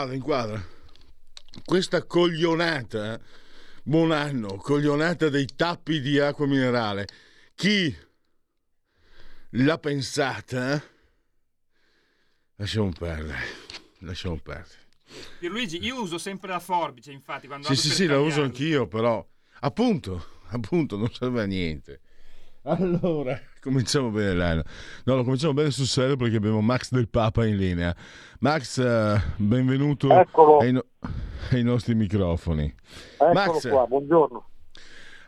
[0.00, 0.66] Inquadra, inquadra.
[1.62, 3.20] Questa coglionata,
[3.82, 7.06] buon anno, coglionata dei tappi di acqua minerale.
[7.54, 7.94] Chi
[9.50, 10.82] l'ha pensata?
[12.56, 13.40] Lasciamo perdere,
[13.98, 14.78] lasciamo perdere.
[15.40, 19.26] Luigi, io uso sempre la forbice, infatti, quando Sì, sì, sì, la uso anch'io, però
[19.60, 22.00] appunto, appunto, non serve a niente.
[22.62, 24.62] Allora, cominciamo bene l'anno.
[25.04, 27.94] No, lo cominciamo bene sul serio perché abbiamo Max del Papa in linea.
[28.40, 30.84] Max, uh, benvenuto ai, no-
[31.50, 32.74] ai, nostri microfoni.
[33.14, 34.48] Eccolo Max, qua, buongiorno.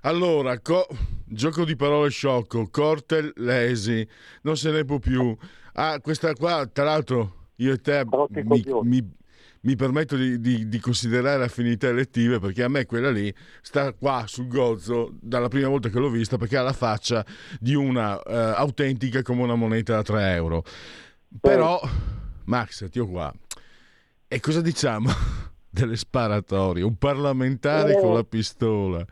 [0.03, 0.87] Allora, co-
[1.25, 4.07] gioco di parole sciocco, Cortel Lesi,
[4.43, 5.37] non se ne può più.
[5.75, 9.15] Ah, questa qua, tra l'altro, io e te mi, mi,
[9.63, 14.25] mi permetto di, di, di, considerare affinità elettive perché a me quella lì sta qua
[14.27, 17.25] sul gozzo dalla prima volta che l'ho vista perché ha la faccia
[17.61, 18.21] di una uh,
[18.57, 20.65] autentica come una moneta da 3 euro.
[21.41, 21.81] Però,
[22.45, 23.33] Max, ti ho qua.
[24.29, 25.11] E cosa diciamo?
[25.73, 29.05] delle sparatorie, un parlamentare con la pistola.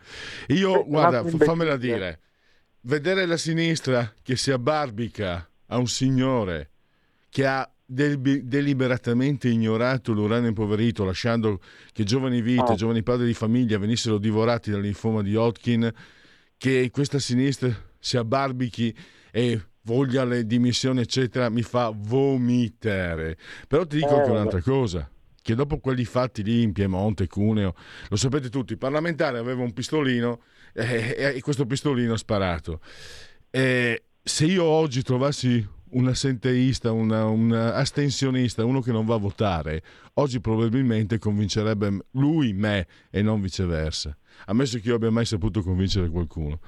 [0.49, 2.21] Io, guarda, fammela dire,
[2.83, 6.71] vedere la sinistra che si abbarbica a un signore
[7.31, 11.61] che ha del- deliberatamente ignorato l'uranio impoverito, lasciando
[11.93, 12.75] che giovani vite, oh.
[12.77, 15.93] giovani padri di famiglia venissero divorati dall'infoma di Hodgkin,
[16.57, 18.95] che questa sinistra si abbarbichi
[19.33, 23.37] e voglia le dimissioni, eccetera, mi fa vomitare.
[23.67, 25.11] Però ti dico anche un'altra cosa
[25.43, 27.75] che dopo quelli fatti lì in Piemonte, Cuneo,
[28.09, 30.43] lo sapete tutti, il parlamentare aveva un pistolino
[30.75, 32.81] eh, e questo pistolino ha sparato.
[33.51, 39.83] E se io oggi trovassi un assenteista, un astensionista, uno che non va a votare,
[40.15, 44.17] oggi probabilmente convincerebbe lui me e non viceversa.
[44.47, 46.61] Ammesso che io abbia mai saputo convincere qualcuno.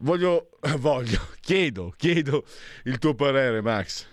[0.00, 2.44] Voglio, voglio, chiedo, chiedo
[2.84, 4.06] il tuo parere, Max.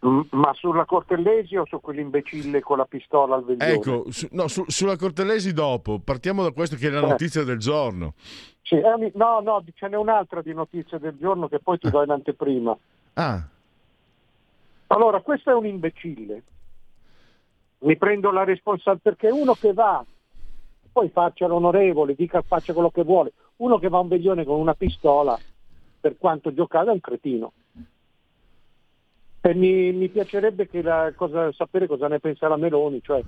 [0.00, 3.72] Ma sulla Cortellesi o su quell'imbecille con la pistola al veglione?
[3.72, 5.98] Ecco, su, no, su, sulla Cortellesi dopo.
[5.98, 7.08] Partiamo da questo che è la eh.
[7.08, 8.14] notizia del giorno.
[8.62, 12.02] Sì, eh, no, no, ce n'è un'altra di notizia del giorno che poi ti do
[12.02, 12.76] in anteprima.
[13.14, 13.44] Ah.
[14.88, 16.42] Allora, questo è un imbecille.
[17.80, 20.04] Mi prendo la responsabilità perché uno che va,
[20.92, 24.60] poi faccia l'onorevole, dica faccia quello che vuole, uno che va a un veglione con
[24.60, 25.36] una pistola,
[26.00, 27.52] per quanto giocare, è un cretino.
[29.48, 33.00] E mi, mi piacerebbe la, cosa, sapere cosa ne pensa la Meloni.
[33.02, 33.22] Cioè.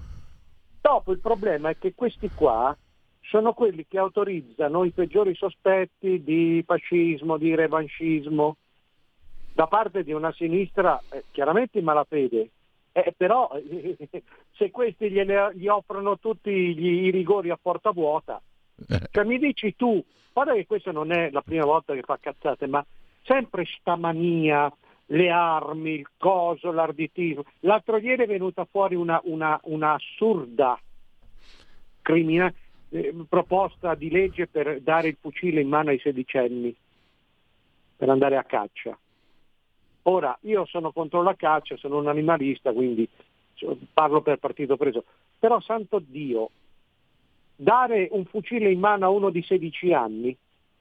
[0.79, 2.77] Dopo il problema è che questi qua
[3.23, 8.57] sono quelli che autorizzano i peggiori sospetti di fascismo, di revanchismo,
[9.55, 12.51] da parte di una sinistra eh, chiaramente in malafede,
[12.93, 13.97] eh, però eh,
[14.53, 18.43] se questi gliene, gli offrono tutti gli, i rigori a porta vuota,
[18.89, 19.09] eh.
[19.11, 20.05] cioè mi dici tu,
[20.35, 22.85] guarda che questa non è la prima volta che fa cazzate, ma
[23.23, 24.71] sempre sta mania,
[25.13, 27.45] le armi, il coso, l'arditismo.
[27.61, 30.79] L'altro ieri è venuta fuori una, una, una assurda
[32.03, 32.55] criminale
[32.91, 36.75] eh, proposta di legge per dare il fucile in mano ai sedicenni
[37.97, 38.97] per andare a caccia.
[40.05, 43.09] Ora, io sono contro la caccia, sono un animalista, quindi
[43.93, 45.05] parlo per partito preso,
[45.39, 46.51] però santo Dio,
[47.55, 50.35] dare un fucile in mano a uno di 16 anni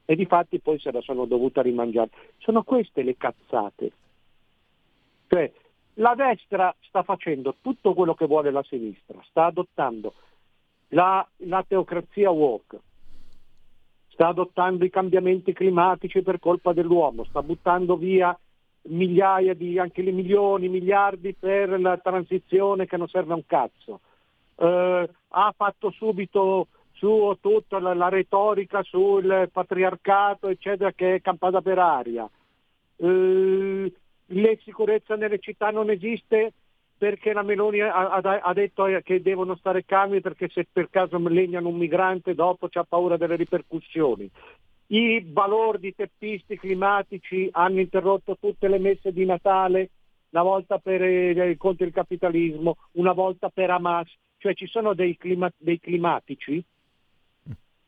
[0.06, 2.10] e di fatti poi se la sono dovuta rimangiare.
[2.38, 3.92] Sono queste le cazzate.
[5.30, 5.52] Cioè,
[5.96, 10.14] la destra sta facendo tutto quello che vuole la sinistra, sta adottando
[10.90, 12.80] la, la teocrazia woke,
[14.08, 18.38] sta adottando i cambiamenti climatici per colpa dell'uomo, sta buttando via
[18.84, 24.00] migliaia di, anche le milioni, miliardi per la transizione che non serve a un cazzo.
[24.56, 31.62] Eh, ha fatto subito su tutta la, la, retorica sul patriarcato, eccetera, che è campata
[31.62, 32.28] per aria.
[32.96, 33.94] Eh,
[34.30, 36.54] la sicurezza nelle città non esiste,
[36.98, 41.70] perché la Meloni ha, ha, detto che devono stare calmi perché se per caso legnano
[41.70, 44.30] un migrante dopo c'ha paura delle ripercussioni.
[44.88, 49.92] I balordi teppisti climatici hanno interrotto tutte le messe di Natale,
[50.32, 54.12] una volta per, eh, contro il capitalismo, una volta per Hamas.
[54.38, 56.64] Cioè ci sono dei, clima- dei climatici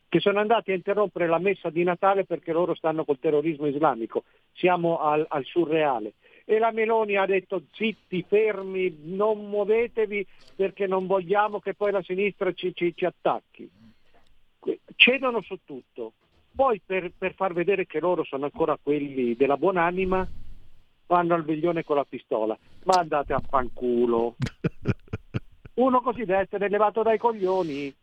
[0.08, 4.24] che sono andati a interrompere la messa di Natale perché loro stanno col terrorismo islamico.
[4.52, 6.12] Siamo al, al surreale.
[6.44, 12.02] E la Meloni ha detto zitti, fermi, non muovetevi perché non vogliamo che poi la
[12.02, 13.70] sinistra ci, ci, ci attacchi.
[14.96, 16.12] Cedono su tutto.
[16.54, 20.28] Poi per, per, far vedere che loro sono ancora quelli della buonanima,
[21.06, 22.56] vanno al veglione con la pistola.
[22.84, 24.36] Ma andate a fanculo.
[25.74, 27.94] Uno così deve essere elevato dai coglioni.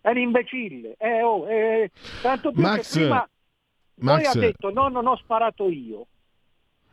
[0.00, 0.94] È un imbecille.
[0.98, 1.90] Eh, oh, eh,
[2.22, 3.28] tanto più Max, che prima
[3.96, 6.06] Max, ha detto no, non ho sparato io.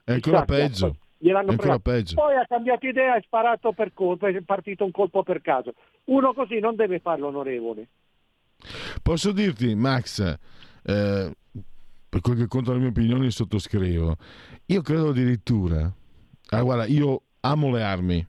[0.05, 0.97] È ancora Chissà, peggio.
[1.17, 1.91] Gliel'hanno È ancora fregato.
[1.91, 2.15] peggio.
[2.15, 5.73] Poi ha cambiato idea e sparato per colpo, è partito un colpo per caso.
[6.05, 7.87] Uno così non deve farlo onorevole.
[9.01, 11.31] Posso dirti, Max, eh,
[12.07, 14.15] per quel che conta le mie opinioni, sottoscrivo.
[14.67, 15.91] Io credo addirittura.
[16.49, 18.27] Ah, guarda, io amo le armi.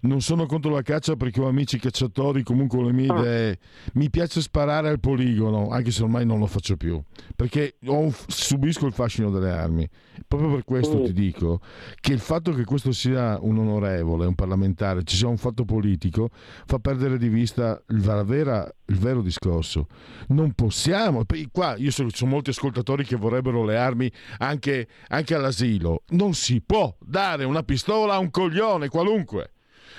[0.00, 3.18] Non sono contro la caccia perché ho amici cacciatori, comunque le mie Ah.
[3.18, 3.58] idee.
[3.94, 7.00] Mi piace sparare al poligono, anche se ormai non lo faccio più,
[7.36, 9.88] perché un- subisco il fascino delle armi.
[10.28, 11.04] Proprio per questo Mm.
[11.04, 11.60] ti dico
[12.00, 16.28] che il fatto che questo sia un onorevole, un parlamentare, ci sia un fatto politico,
[16.66, 19.86] fa perdere di vista il, vera- il vero discorso.
[20.28, 25.34] Non possiamo, qua io so ci sono molti ascoltatori che vorrebbero le armi anche, anche
[25.34, 26.02] all'asilo.
[26.10, 29.50] Non si può dare una pistola a un coglione qualunque.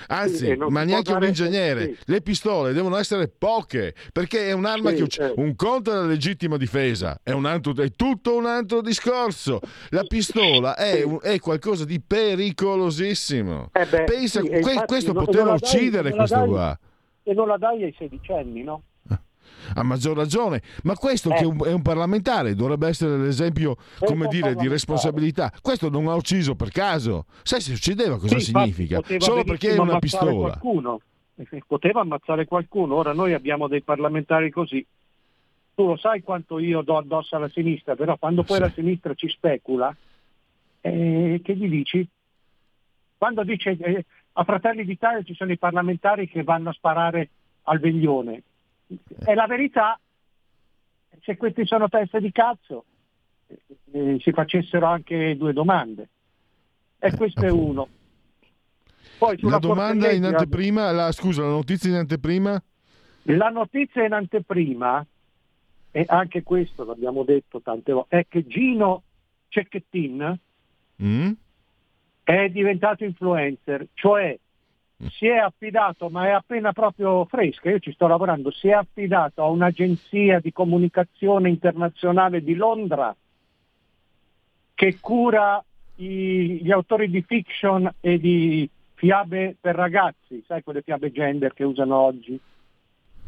[0.08, 1.84] Anzi, Sì, e non ma neanche un ingegnere.
[1.86, 1.96] sì.
[2.04, 5.32] Le pistole devono essere poche perché è un'arma Sì, che ucc- eh.
[5.36, 9.60] un conto è la legittima difesa, è, un altro- è tutto un altro discorso.
[9.90, 13.70] La pistola è, un- è qualcosa di pericolosissimo.
[13.72, 16.78] Eh beh, Pensa, que- infatti questo non- poteva non la dai- uccidere questo dai- qua.
[17.22, 18.82] E non la dai ai sedicenni, no?
[19.74, 21.34] A maggior ragione, ma questo Eh.
[21.34, 25.52] che è un, è un parlamentare dovrebbe essere l'esempio, come dire, di responsabilità.
[25.60, 27.26] Questo non ha ucciso per caso.
[27.42, 29.00] Sai se uccideva cosa Sì, significa?
[29.18, 30.32] Solo perché è una pistola.
[30.58, 31.00] Qualcuno.
[31.36, 34.84] Eh, Poteva ammazzare qualcuno, ora noi abbiamo dei parlamentari così.
[35.74, 38.62] Tu lo sai quanto io do addosso alla sinistra, però quando poi Sì.
[38.62, 39.94] la sinistra ci specula,
[40.80, 42.08] eh, che gli dici?
[43.18, 47.28] Quando dice eh, a Fratelli d'Italia ci sono i parlamentari che vanno a sparare
[47.64, 48.42] al veglione,
[49.24, 49.98] è la verità,
[51.22, 52.84] se questi sono teste di cazzo,
[53.46, 53.58] eh,
[53.92, 56.08] eh, si facessero anche due domande.
[56.98, 57.70] E questo è appunto.
[57.70, 57.88] uno.
[59.18, 62.62] Poi La domanda in anteprima, la, scusa, la notizia in anteprima?
[63.22, 65.04] La notizia in anteprima,
[65.90, 69.02] e anche questo l'abbiamo detto tante volte, è che Gino
[69.48, 70.38] Cecchettin
[71.02, 71.32] Mm?
[72.22, 74.38] è diventato influencer, cioè
[75.10, 79.42] si è affidato, ma è appena proprio fresca, io ci sto lavorando, si è affidato
[79.42, 83.14] a un'agenzia di comunicazione internazionale di Londra
[84.74, 85.62] che cura
[85.96, 91.64] i- gli autori di fiction e di fiabe per ragazzi, sai quelle fiabe gender che
[91.64, 92.38] usano oggi.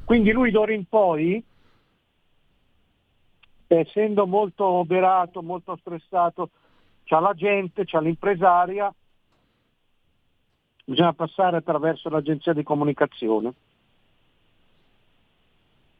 [0.04, 1.42] Quindi lui d'ora in poi,
[3.66, 6.50] essendo molto oberato, molto stressato,
[7.04, 8.92] c'ha la gente, c'ha l'impresaria,
[10.88, 13.52] bisogna passare attraverso l'agenzia di comunicazione.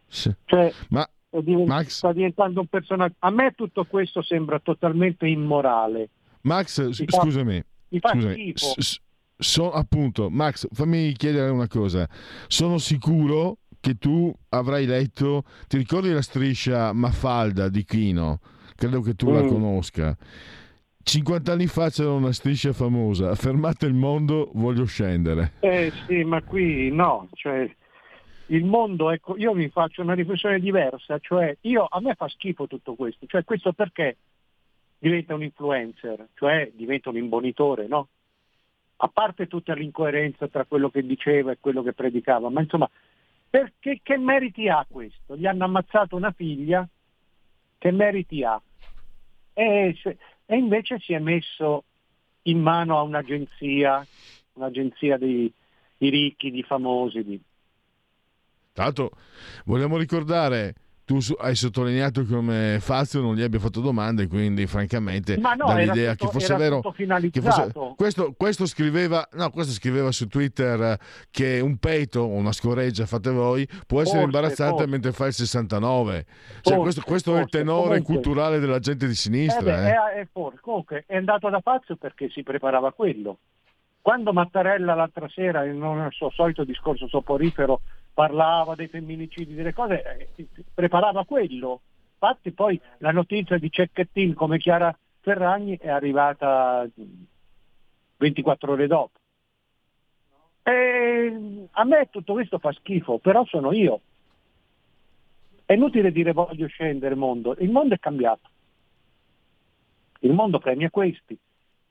[0.07, 0.35] Sì.
[0.47, 1.89] Cioè, Ma divent- Max?
[1.89, 3.15] sta diventando un personaggio.
[3.19, 6.09] A me tutto questo sembra totalmente immorale.
[6.43, 8.99] Max, Mi fa- scusami, Mi fa scusami, s-
[9.37, 12.09] so- appunto, Max, fammi chiedere una cosa.
[12.47, 18.41] Sono sicuro che tu avrai letto, ti ricordi la striscia Mafalda di Chino?
[18.75, 19.49] Credo che tu la Mm.
[19.49, 20.17] conosca.
[21.09, 25.53] 50 anni fa c'era una striscia famosa, fermate il mondo, voglio scendere.
[25.61, 27.67] Eh sì, ma qui no, cioè
[28.49, 32.67] il mondo, ecco, io mi faccio una riflessione diversa, cioè io, a me fa schifo
[32.67, 34.19] tutto questo, cioè questo perché
[34.99, 38.09] diventa un influencer, cioè diventa un imbonitore, no?
[38.97, 42.89] A parte tutta l'incoerenza tra quello che diceva e quello che predicava, ma insomma,
[43.49, 45.39] perché che meriti ha questo?
[45.39, 46.87] Gli hanno ammazzato una figlia,
[47.79, 48.61] che meriti ha?
[49.55, 50.19] E, se-
[50.51, 51.85] e invece si è messo
[52.45, 54.05] in mano a un'agenzia,
[54.55, 55.53] un'agenzia di,
[55.99, 57.23] di ricchi, di famosi.
[57.23, 57.39] Di...
[58.73, 59.11] L'altro,
[59.67, 60.75] vogliamo ricordare,
[61.09, 65.81] tu hai sottolineato come Fazio non gli abbia fatto domande, quindi francamente Ma no, dà
[65.81, 66.81] era l'idea tutto- che fosse vero...
[66.83, 70.99] che fosse- questo, questo scriveva, no, questo scriveva su Twitter eh,
[71.31, 74.91] che un peto o una scoreggia, fate voi, può essere Forse, imbarazzante forse.
[74.91, 76.25] mentre fa il 69.
[76.61, 79.63] Cioè, Forse, questo, questo è il tenore Comunque- culturale della gente di Eh sinistra.
[79.63, 80.21] beh, eh.
[80.21, 80.29] è-.
[80.61, 83.39] Comunque è andato da pazzo perché si preparava a quello.
[84.03, 87.81] Quando Mattarella l'altra sera, un suo solito discorso soporifero,
[88.19, 90.03] parlava dei femminicidi, delle cose,
[90.35, 91.83] eh, preparava quello.
[92.15, 97.03] Infatti poi la notizia di Cecchettin come Chiara Ferragni è arrivata mh,
[98.17, 99.19] 24 ore dopo.
[100.65, 104.01] E a me tutto questo fa schifo, però sono io.
[105.65, 108.49] È inutile dire voglio scendere il mondo, il mondo è cambiato.
[110.23, 111.39] Il mondo premia questi,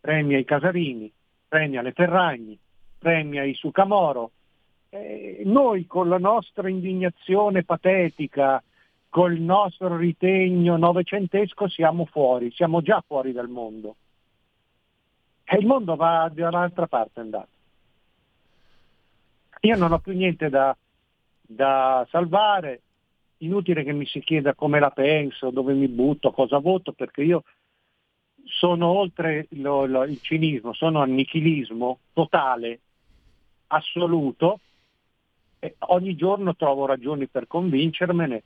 [0.01, 1.09] premia i Casarini,
[1.47, 2.59] premia le Ferragni,
[2.99, 4.31] premia i Sucamoro.
[4.89, 8.61] Eh, noi con la nostra indignazione patetica,
[9.09, 13.95] col nostro ritegno novecentesco siamo fuori, siamo già fuori dal mondo.
[15.43, 17.47] E il mondo va da un'altra parte andato.
[19.61, 20.75] Io non ho più niente da,
[21.41, 22.81] da salvare,
[23.37, 27.43] inutile che mi si chieda come la penso, dove mi butto, cosa voto, perché io
[28.43, 32.79] sono oltre lo, lo, il cinismo, sono al nichilismo totale,
[33.67, 34.59] assoluto,
[35.59, 38.43] e ogni giorno trovo ragioni per convincermene,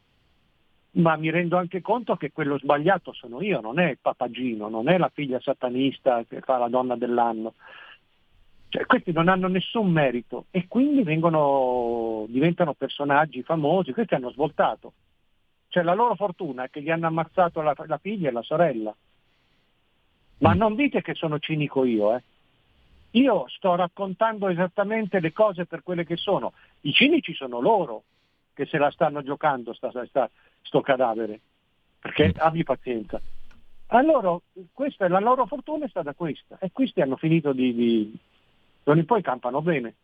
[0.91, 4.89] ma mi rendo anche conto che quello sbagliato sono io, non è il papagino, non
[4.89, 7.53] è la figlia satanista che fa la donna dell'anno.
[8.69, 14.93] Cioè, questi non hanno nessun merito e quindi vengono, diventano personaggi famosi, questi hanno svoltato.
[15.67, 18.95] Cioè, la loro fortuna è che gli hanno ammazzato la, la figlia e la sorella.
[20.37, 20.57] Ma mm.
[20.57, 22.23] non dite che sono cinico io, eh.
[23.11, 26.53] Io sto raccontando esattamente le cose per quelle che sono.
[26.81, 28.03] I cinici sono loro
[28.53, 30.29] che se la stanno giocando sta, sta,
[30.61, 31.39] sto cadavere,
[31.99, 32.37] perché mm.
[32.37, 33.21] abbi pazienza.
[33.87, 34.37] Allora,
[34.71, 38.17] questa, la loro fortuna è stata questa e questi hanno finito di, di,
[38.83, 39.95] d'ora in poi campano bene.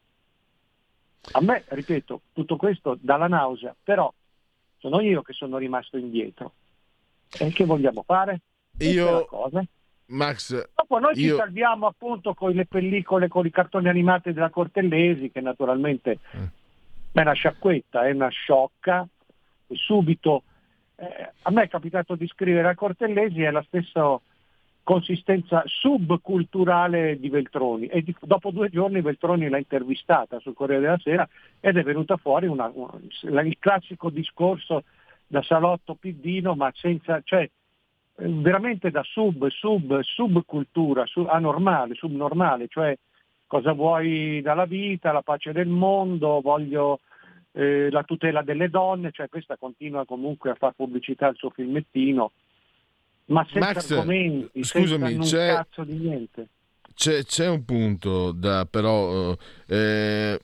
[1.32, 4.14] A me, ripeto, tutto questo dà la nausea, però
[4.78, 6.54] sono io che sono rimasto indietro.
[7.38, 8.42] E che vogliamo fare?
[8.80, 9.28] Io,
[10.08, 11.32] Max, Dopo noi io...
[11.32, 16.20] ci salviamo appunto con le pellicole, con i cartoni animati della Cortellesi, che naturalmente
[17.18, 17.20] mm.
[17.20, 19.08] è una sciacquetta, è una sciocca,
[19.68, 20.44] e subito
[20.96, 24.20] eh, a me è capitato di scrivere a Cortellesi, è la stessa
[24.84, 30.98] consistenza subculturale di Veltroni e di, dopo due giorni Veltroni l'ha intervistata sul Corriere della
[30.98, 31.28] Sera
[31.60, 34.86] ed è venuta fuori una, una, il classico discorso
[35.28, 37.50] da salotto piddino ma senza, cioè,
[38.16, 42.98] veramente da sub, sub, subcultura, sub, anormale, subnormale, cioè
[43.46, 47.02] cosa vuoi dalla vita, la pace del mondo, voglio
[47.58, 52.32] eh, la tutela delle donne, cioè questa continua comunque a fare pubblicità al suo filmettino
[53.26, 56.48] ma senza Max, argomenti, scusami, senza c'è, un cazzo di niente.
[56.94, 59.36] C'è, c'è un punto da però
[59.68, 60.40] eh,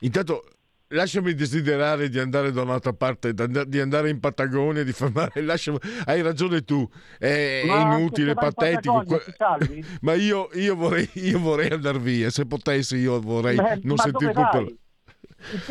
[0.00, 0.44] intanto
[0.88, 5.40] lasciami desiderare di andare da un'altra parte, di andare in Patagonia, di fermare.
[5.42, 9.02] Lasciami, hai ragione tu, è, è inutile, patetico.
[9.02, 12.30] In ma io, io, vorrei, io vorrei andare via.
[12.30, 14.74] Se potessi, io vorrei Beh, non sentire più per...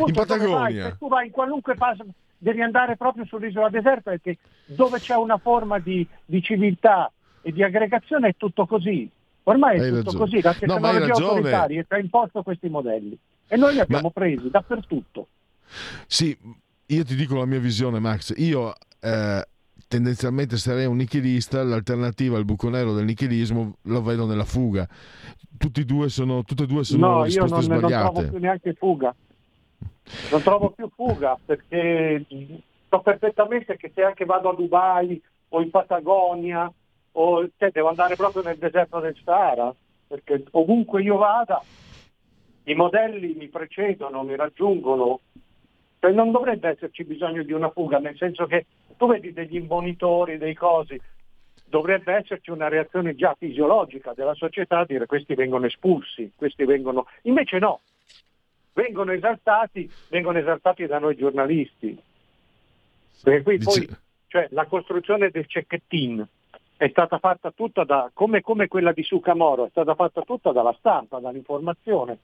[0.05, 0.89] In Patagonia.
[0.89, 2.05] Se tu vai in qualunque passo,
[2.37, 7.63] devi andare proprio sull'isola deserta perché dove c'è una forma di, di civiltà e di
[7.63, 9.09] aggregazione è tutto così.
[9.43, 10.17] Ormai è hai tutto ragione.
[10.17, 11.25] così, la No, tecnologia ragione.
[11.27, 15.27] autoritaria ci ha imposto questi modelli e noi li abbiamo Ma- presi dappertutto.
[16.05, 16.37] Sì,
[16.85, 18.33] io ti dico la mia visione, Max.
[18.37, 19.47] Io eh,
[19.87, 24.87] tendenzialmente sarei un nichilista, l'alternativa al buco nero del nichilismo lo vedo nella fuga.
[25.57, 28.11] Tutti e due sono, tutte e due sono no, io risposte non, non sbagliate.
[28.13, 29.15] trovo più neanche fuga.
[30.31, 32.23] Non trovo più fuga perché
[32.89, 36.71] so perfettamente che se anche vado a Dubai o in Patagonia
[37.11, 39.73] o cioè, devo andare proprio nel deserto del Sahara
[40.07, 41.61] perché ovunque io vada
[42.67, 45.21] i modelli mi precedono, mi raggiungono.
[45.99, 48.65] Cioè, non dovrebbe esserci bisogno di una fuga, nel senso che
[48.97, 50.99] tu vedi degli imbonitori, dei cosi,
[51.65, 57.07] dovrebbe esserci una reazione già fisiologica della società a dire questi vengono espulsi, questi vengono...
[57.23, 57.81] Invece no,
[58.77, 61.99] vengono esaltati, vengono esaltati da noi giornalisti.
[63.23, 66.23] Perché qui Dice- poi cioè, la costruzione del check-in
[66.75, 70.75] è stata fatta tutta da, come, come quella di Sucamoro, è stata fatta tutta dalla
[70.77, 72.19] stampa, dall'informazione.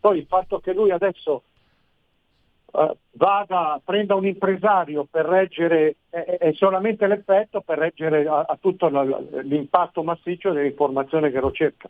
[0.00, 1.44] Poi il fatto che lui adesso
[2.72, 8.58] eh, vada, prenda un impresario per reggere, è, è solamente l'effetto per reggere a, a
[8.60, 11.88] tutto l'impatto massiccio dell'informazione che lo cerca.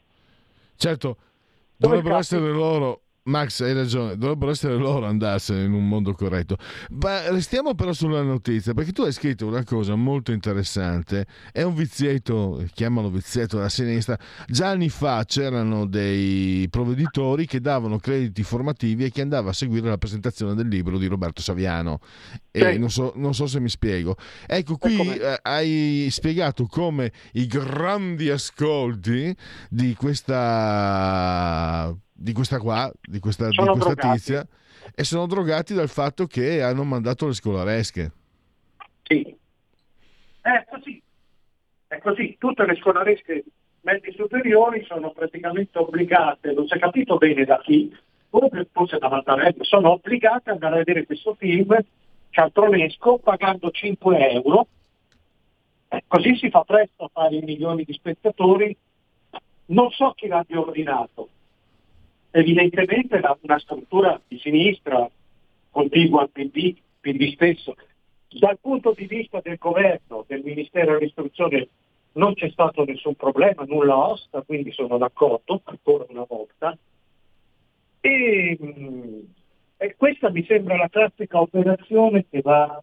[0.77, 1.17] Certo,
[1.77, 3.01] Dove dovrebbero essere loro.
[3.25, 6.57] Max, hai ragione, dovrebbero essere loro a andarsene in un mondo corretto.
[6.91, 11.27] Ma restiamo però sulla notizia, perché tu hai scritto una cosa molto interessante.
[11.53, 14.19] È un vizietto, chiamalo vizietto della sinistra.
[14.47, 19.89] Già anni fa c'erano dei provveditori che davano crediti formativi e chi andava a seguire
[19.89, 22.01] la presentazione del libro di Roberto Saviano.
[22.51, 22.79] Sì.
[22.79, 24.17] non, so, non so se mi spiego.
[24.47, 29.35] Ecco, qui eh, hai spiegato come i grandi ascolti
[29.69, 34.47] di questa di questa qua, di questa, di questa tizia
[34.93, 38.13] e sono drogati dal fatto che hanno mandato le scolaresche.
[39.05, 39.37] Sì.
[40.41, 41.01] È così.
[41.87, 42.37] È così.
[42.39, 43.45] Tutte le scolaresche
[43.83, 47.97] medie superiori sono praticamente obbligate, non si è capito bene da chi,
[48.29, 51.79] forse da Mattarello, sono obbligate ad andare a vedere questo film
[52.31, 54.67] cialtronesco pagando 5 euro,
[55.89, 58.77] eh, così si fa presto a fare i milioni di spettatori.
[59.67, 61.29] Non so chi l'abbia ordinato,
[62.39, 65.09] evidentemente da una struttura di sinistra
[65.71, 67.77] contigua al PD, PD stesso.
[68.31, 71.69] Dal punto di vista del governo, del Ministero dell'Istruzione,
[72.13, 76.77] non c'è stato nessun problema, nulla osta, quindi sono d'accordo ancora una volta.
[78.01, 79.21] E, mm,
[79.77, 82.83] e questa mi sembra la classica operazione che va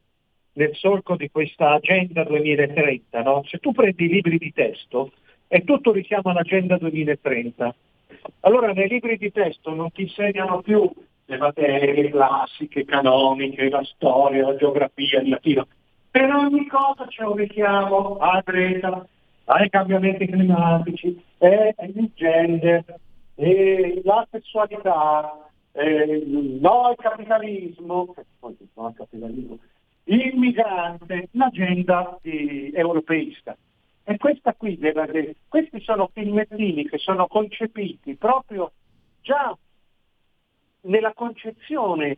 [0.54, 3.22] nel solco di questa agenda 2030.
[3.22, 3.44] No?
[3.46, 5.12] Se tu prendi i libri di testo,
[5.48, 7.76] è tutto richiama l'agenda 2030.
[8.42, 10.90] Allora nei libri di testo non ti insegnano più
[11.26, 15.68] le materie classiche, canoniche, la storia, la geografia, il latino.
[16.12, 19.06] Per ogni cosa c'è un richiamo alla Greta,
[19.46, 22.84] ai cambiamenti climatici, e il gender,
[23.36, 28.16] e la sessualità, e no al capitalismo,
[28.76, 29.58] no al capitalismo,
[30.06, 33.58] il migrante, l'agenda europeista.
[34.08, 34.80] E questa qui,
[35.48, 38.72] questi sono filmettini che sono concepiti proprio
[39.22, 39.58] già
[40.82, 42.18] nella concezione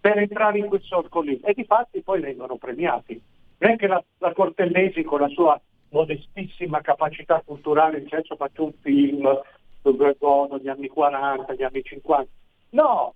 [0.00, 3.20] per entrare in quel solco lì e di fatti poi vengono premiati.
[3.58, 8.64] Non è che la, la Cortellesi con la sua modestissima capacità culturale, nel senso faccio
[8.64, 9.42] un film
[9.82, 12.30] Gregono, gli anni 40, gli anni 50.
[12.70, 13.14] No,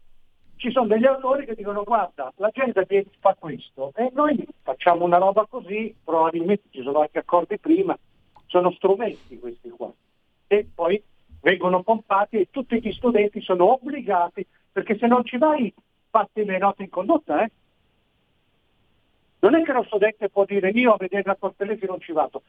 [0.59, 2.85] ci sono degli autori che dicono guarda, la gente
[3.21, 7.97] fa questo e noi facciamo una roba così, probabilmente ci sono anche accordi prima,
[8.47, 9.91] sono strumenti questi qua.
[10.49, 11.03] E poi
[11.41, 15.73] vengono pompati e tutti gli studenti sono obbligati perché se non ci vai
[16.11, 17.51] fatti le note in condotta, eh?
[19.41, 22.43] Non è che lo studente può dire io a vedere la Cortellesi non ci vado.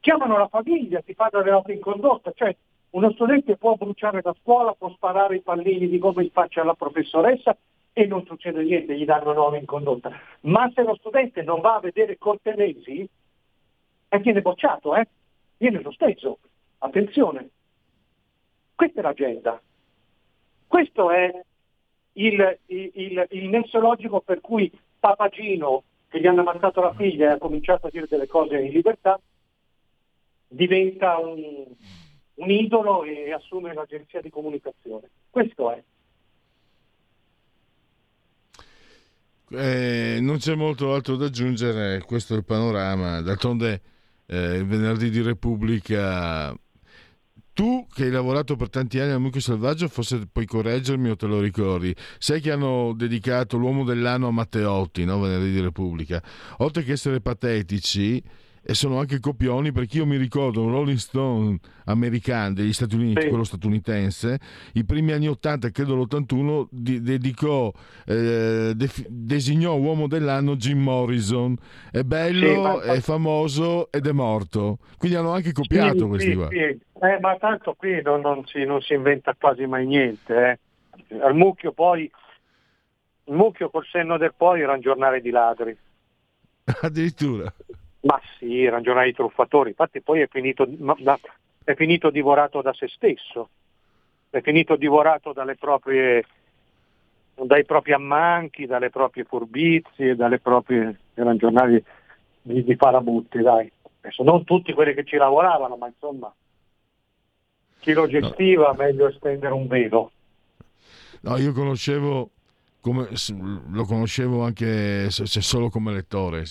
[0.00, 2.54] Chiamano la famiglia, ti fanno le note in condotta, cioè
[2.94, 6.74] uno studente può bruciare la scuola, può sparare i pallini di gomma in faccia alla
[6.74, 7.56] professoressa
[7.92, 10.10] e non succede niente, gli danno nove in condotta.
[10.42, 13.08] Ma se lo studente non va a vedere Cortellesi,
[14.08, 15.08] eh, viene bocciato, eh?
[15.56, 16.38] viene sospeso.
[16.78, 17.48] Attenzione.
[18.76, 19.60] Questa è l'agenda.
[20.66, 21.42] Questo è
[22.12, 27.32] il, il, il nesso logico per cui Papagino, che gli hanno ammazzato la figlia e
[27.32, 29.18] ha cominciato a dire delle cose in libertà,
[30.46, 31.66] diventa un,
[32.34, 35.10] un idolo e assume l'agenzia di comunicazione.
[35.30, 35.82] Questo è.
[39.50, 43.20] Eh, non c'è molto altro da aggiungere, questo è il panorama.
[43.20, 43.80] D'altronde
[44.26, 46.56] eh, il venerdì di Repubblica
[47.54, 51.26] tu che hai lavorato per tanti anni al Mucchio Selvaggio, forse puoi correggermi o te
[51.26, 55.20] lo ricordi, sai che hanno dedicato l'uomo dell'anno a Matteotti, no?
[55.20, 56.20] venerdì di Repubblica.
[56.58, 58.20] Oltre che essere patetici,
[58.66, 63.20] e sono anche copioni perché io mi ricordo un Rolling Stone americano degli Stati Uniti,
[63.20, 63.28] sì.
[63.28, 64.38] quello statunitense,
[64.72, 67.70] i primi anni 80, credo l'81, di, dedicò,
[68.06, 71.54] eh, def, designò uomo dell'anno Jim Morrison.
[71.90, 74.78] È bello, sì, è famoso ed è morto.
[74.96, 76.48] Quindi hanno anche copiato sì, questi qua.
[76.48, 80.58] Eh, ma tanto qui non, non, si, non, si, inventa quasi mai niente.
[81.10, 81.18] Eh.
[81.18, 82.10] Al mucchio poi,
[83.24, 85.76] il mucchio col senno del poi era un giornale di ladri.
[86.80, 87.52] Addirittura.
[88.04, 90.68] Ma sì, erano giornali truffatori, infatti poi è finito,
[91.64, 93.48] è finito divorato da se stesso,
[94.28, 96.24] è finito divorato proprie,
[97.34, 101.82] dai propri ammanchi, dalle proprie furbizie, dalle proprie, erano giornali
[102.42, 103.70] di, di parabutti, dai.
[104.00, 106.30] Adesso non tutti quelli che ci lavoravano, ma insomma,
[107.78, 108.74] chi lo gestiva no.
[108.74, 110.12] meglio estendere un velo.
[111.22, 112.28] No, io conoscevo,
[112.82, 113.08] come,
[113.70, 116.44] lo conoscevo anche se, se solo come lettore,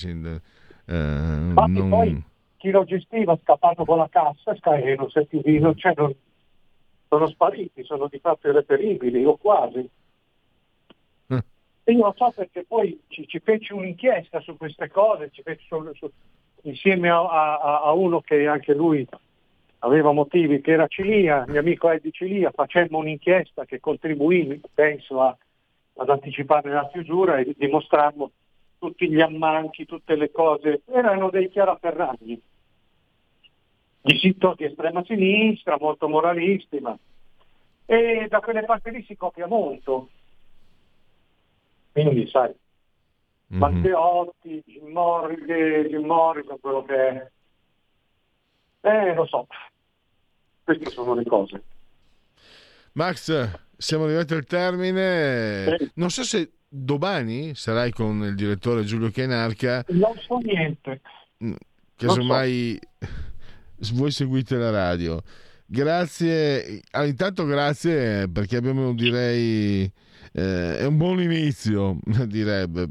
[0.86, 1.90] eh, non...
[1.90, 2.24] poi
[2.58, 4.96] chi lo gestiva è scappato con la cassa e
[5.28, 6.16] più visto, cioè non,
[7.14, 9.88] sono spariti, sono di fatto irreperibili o quasi.
[11.28, 11.44] Eh.
[11.84, 16.12] E io lo so perché poi ci, ci fece un'inchiesta su queste cose, su, su,
[16.64, 19.06] insieme a, a, a, uno che anche lui
[19.80, 25.38] aveva motivi, che era Cilia, mio amico Eddie Cilia, facemmo un'inchiesta che contribuì, penso, a,
[25.98, 28.32] ad anticipare la chiusura e dimostrammo
[28.84, 32.42] tutti gli ammanchi, tutte le cose, erano dei chiaraferragni
[34.02, 36.98] di sito di estrema sinistra, molto moralisti, ma...
[37.86, 40.10] e da quelle parti lì si copia molto.
[41.94, 42.50] Quindi, sai,
[43.54, 43.60] mm-hmm.
[43.62, 47.32] Matteotti, Jim Morrison, Jim Morrison, quello che è.
[48.82, 49.48] Eh, lo so.
[50.66, 51.64] Queste sono le cose.
[52.94, 55.78] Max, siamo arrivati al termine.
[55.78, 55.92] Sì.
[55.96, 59.86] Non so se domani sarai con il direttore Giulio Chianarca.
[59.90, 61.02] Non so niente.
[61.96, 63.94] Casomai so.
[63.94, 65.22] voi seguite la radio.
[65.66, 69.92] Grazie, ah, intanto grazie perché abbiamo direi
[70.34, 72.90] eh, è un buon inizio, direbbe,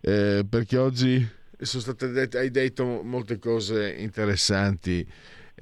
[0.00, 1.26] eh, perché oggi
[1.58, 5.06] sono state dette, hai detto molte cose interessanti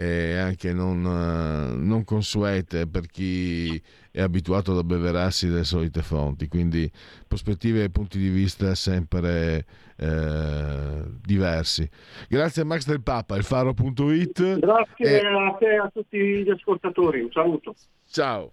[0.01, 3.79] e anche non, eh, non, consuete per chi
[4.11, 6.91] è abituato ad abbeverarsi delle solite fonti, quindi
[7.29, 11.87] prospettive e punti di vista sempre eh, diversi.
[12.31, 14.59] Grazie a Max del Papa, il faro.it.
[14.59, 15.27] Grazie e...
[15.27, 17.75] a te e a tutti gli ascoltatori, un saluto.
[18.09, 18.53] Ciao.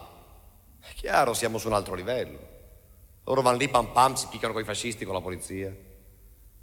[0.79, 2.37] È chiaro, siamo su un altro livello.
[3.23, 5.75] Loro vanno lì pam pam, si piccano con i fascisti, con la polizia.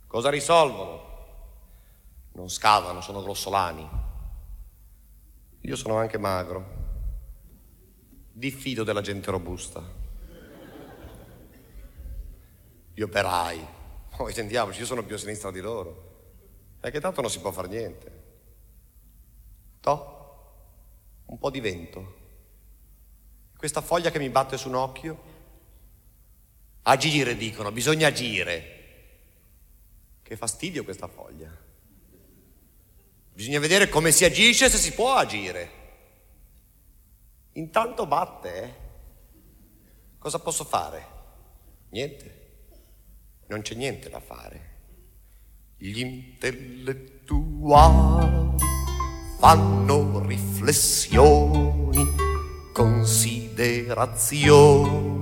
[0.07, 1.15] Cosa risolvono?
[2.35, 3.91] Non scavano, sono grossolani.
[5.63, 6.65] Io sono anche magro.
[8.31, 9.83] Diffido della gente robusta.
[12.95, 13.67] Gli operai.
[14.17, 16.77] Poi sentiamoci, io sono più a sinistra di loro.
[16.81, 18.23] E che tanto non si può fare niente.
[19.81, 20.16] Toh?
[21.27, 22.25] Un po' di vento.
[23.57, 25.35] Questa foglia che mi batte su un occhio.
[26.83, 28.75] Agire, dicono, bisogna agire.
[30.23, 31.51] Che fastidio questa foglia.
[33.33, 35.85] Bisogna vedere come si agisce se si può agire.
[37.53, 38.75] Intanto batte, eh?
[40.19, 41.15] Cosa posso fare?
[41.91, 42.45] Niente.
[43.47, 44.75] Non c'è niente da fare.
[45.77, 48.55] Gli intellettuali
[49.39, 52.05] fanno riflessioni,
[52.73, 55.21] considerazioni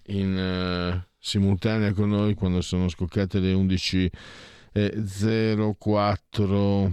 [0.07, 4.11] in uh, simultanea con noi quando sono scoccate le 11
[4.73, 6.91] 04.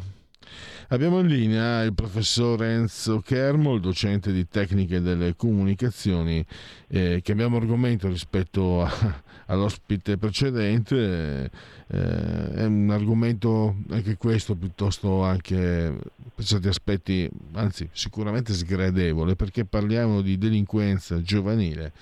[0.88, 6.44] Abbiamo in linea il professor Enzo Kermo, il docente di tecniche delle comunicazioni.
[6.88, 11.50] Eh, cambiamo argomento rispetto a, all'ospite precedente.
[11.86, 15.96] Eh, è un argomento anche questo piuttosto anche
[16.34, 21.92] per certi aspetti, anzi sicuramente sgradevole, perché parliamo di delinquenza giovanile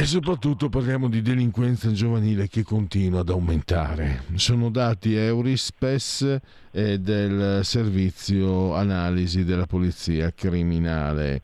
[0.00, 4.22] e soprattutto parliamo di delinquenza giovanile che continua ad aumentare.
[4.34, 6.38] Sono dati Eurispes
[6.70, 11.42] e del servizio analisi della polizia criminale.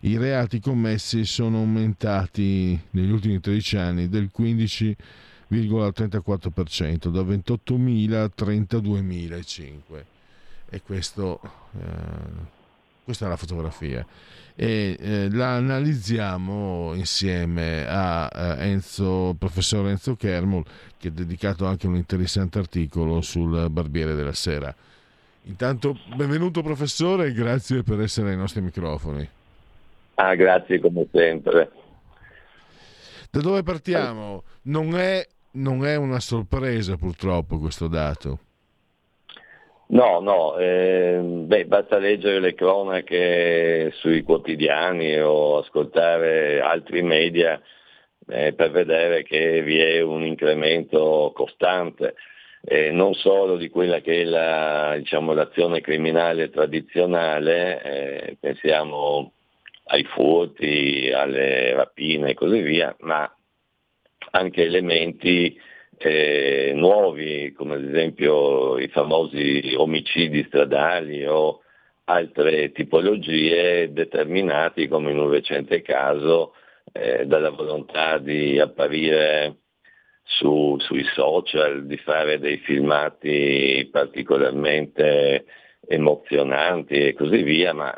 [0.00, 10.04] I reati commessi sono aumentati negli ultimi 13 anni del 15,34%, da 28.000 a 32.005.
[10.70, 11.38] E questo...
[11.78, 12.58] Eh,
[13.10, 14.06] questa è la fotografia
[14.54, 20.64] e eh, la analizziamo insieme a, a Enzo, professor Enzo Kermul
[20.96, 24.72] che ha dedicato anche un interessante articolo sul Barbiere della Sera.
[25.44, 29.28] Intanto benvenuto professore e grazie per essere ai nostri microfoni.
[30.14, 31.70] Ah, grazie come sempre.
[33.30, 34.44] Da dove partiamo?
[34.62, 38.38] Non è, non è una sorpresa purtroppo questo dato.
[39.92, 47.60] No, no, eh, beh, basta leggere le cronache sui quotidiani o ascoltare altri media
[48.28, 52.14] eh, per vedere che vi è un incremento costante,
[52.62, 59.32] eh, non solo di quella che è la, diciamo, l'azione criminale tradizionale, eh, pensiamo
[59.86, 63.28] ai furti, alle rapine e così via, ma
[64.30, 65.58] anche elementi
[66.02, 71.60] eh, nuovi, come ad esempio i famosi omicidi stradali o
[72.04, 76.54] altre tipologie determinati, come in un recente caso,
[76.92, 79.58] eh, dalla volontà di apparire
[80.22, 85.44] su, sui social, di fare dei filmati particolarmente
[85.86, 87.94] emozionanti e così via, ma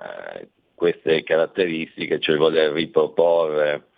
[0.74, 3.90] queste caratteristiche, cioè voler riproporre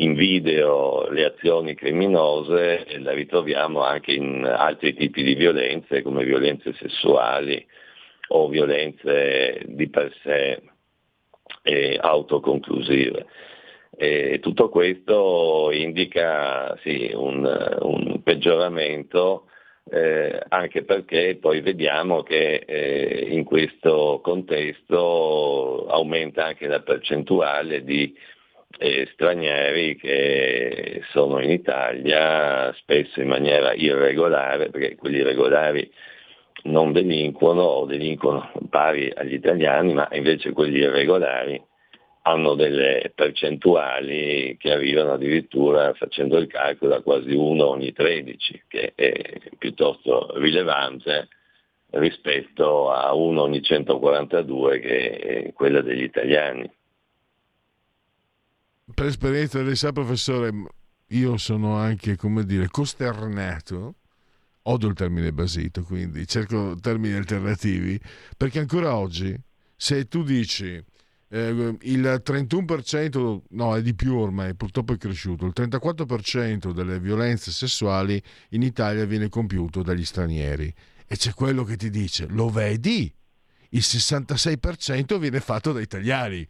[0.00, 6.72] in video le azioni criminose la ritroviamo anche in altri tipi di violenze come violenze
[6.74, 7.64] sessuali
[8.28, 10.62] o violenze di per sé
[11.62, 13.26] eh, autoconclusive.
[13.96, 19.46] E tutto questo indica sì, un, un, peggioramento
[19.90, 28.14] eh, anche perché poi vediamo che eh, in questo contesto aumenta anche la percentuale di
[28.76, 35.90] eh, stranieri che sono in Italia spesso in maniera irregolare, perché quelli regolari
[36.64, 41.60] non delinquono o delinquono pari agli italiani, ma invece quelli irregolari
[42.22, 48.92] hanno delle percentuali che arrivano addirittura facendo il calcolo a quasi 1 ogni 13, che
[48.94, 51.28] è piuttosto rilevante
[51.90, 56.70] rispetto a 1 ogni 142 che è quella degli italiani
[58.94, 60.52] per esperienza lei sa professore,
[61.08, 63.96] io sono anche, come dire, costernato,
[64.62, 67.98] odio il termine basito, quindi cerco termini alternativi,
[68.36, 69.38] perché ancora oggi,
[69.76, 70.82] se tu dici
[71.30, 77.50] eh, il 31%, no è di più ormai, purtroppo è cresciuto, il 34% delle violenze
[77.50, 78.20] sessuali
[78.50, 80.72] in Italia viene compiuto dagli stranieri
[81.06, 83.12] e c'è quello che ti dice, lo vedi?
[83.70, 86.46] Il 66% viene fatto da italiani.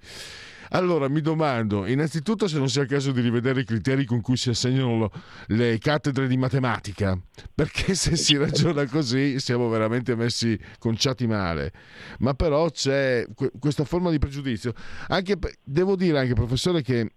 [0.71, 4.37] Allora mi domando, innanzitutto se non sia il caso di rivedere i criteri con cui
[4.37, 5.11] si assegnano
[5.47, 7.19] le cattedre di matematica,
[7.55, 11.73] perché se si ragiona così siamo veramente messi conciati male.
[12.19, 13.27] Ma però c'è
[13.59, 14.75] questa forma di pregiudizio.
[15.09, 17.13] Anche, devo dire anche, professore, che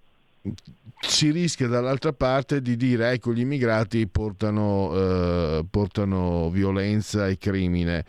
[1.01, 8.05] si rischia dall'altra parte di dire ecco gli immigrati portano, eh, portano violenza e crimine.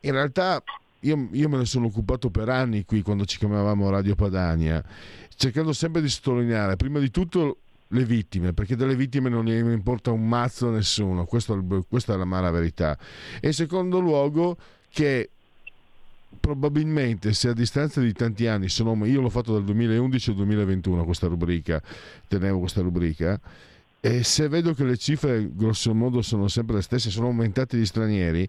[0.00, 0.62] In realtà
[1.06, 4.82] io, io, me ne sono occupato per anni qui quando ci chiamavamo Radio Padania,
[5.36, 10.10] cercando sempre di sottolineare prima di tutto le vittime, perché delle vittime non ne importa
[10.10, 12.98] un mazzo a nessuno, questo, questa è la mala verità.
[13.40, 14.56] E in secondo luogo
[14.90, 15.30] che
[16.40, 21.04] probabilmente se a distanza di tanti anni sono, io l'ho fatto dal 2011 al 2021
[21.04, 21.80] questa rubrica,
[22.26, 23.40] tenevo questa rubrica,
[24.00, 27.86] e se vedo che le cifre grosso modo sono sempre le stesse, sono aumentate gli
[27.86, 28.48] stranieri,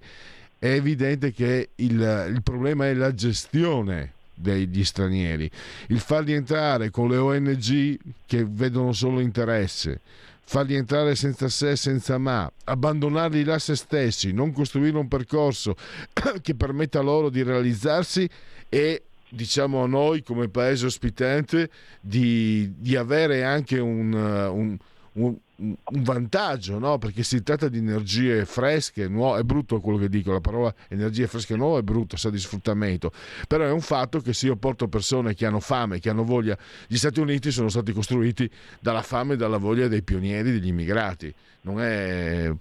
[0.59, 5.49] è evidente che il, il problema è la gestione degli stranieri,
[5.87, 10.01] il farli entrare con le ONG che vedono solo interesse,
[10.43, 15.75] farli entrare senza se e senza ma, abbandonarli là se stessi, non costruire un percorso
[16.41, 18.29] che permetta loro di realizzarsi
[18.69, 24.77] e diciamo a noi come paese ospitante di, di avere anche un, un,
[25.13, 26.97] un un vantaggio, no?
[26.97, 31.27] perché si tratta di energie fresche, nuove, è brutto quello che dico, la parola energie
[31.27, 33.11] fresche nuove è brutto, sa di sfruttamento,
[33.47, 36.57] però è un fatto che se io porto persone che hanno fame, che hanno voglia,
[36.87, 41.33] gli Stati Uniti sono stati costruiti dalla fame e dalla voglia dei pionieri, degli immigrati,
[41.61, 42.51] non è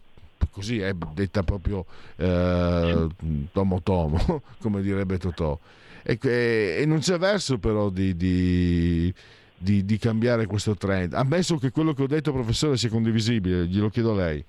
[0.50, 1.84] così, è detta proprio
[2.16, 3.06] eh,
[3.52, 5.58] tomo tomo, come direbbe Totò.
[6.02, 9.12] E, e, non c'è verso però di, di
[9.56, 11.14] di, di, cambiare questo trend?
[11.14, 14.44] Ammesso che quello che ho detto, professore, sia condivisibile, glielo chiedo a lei.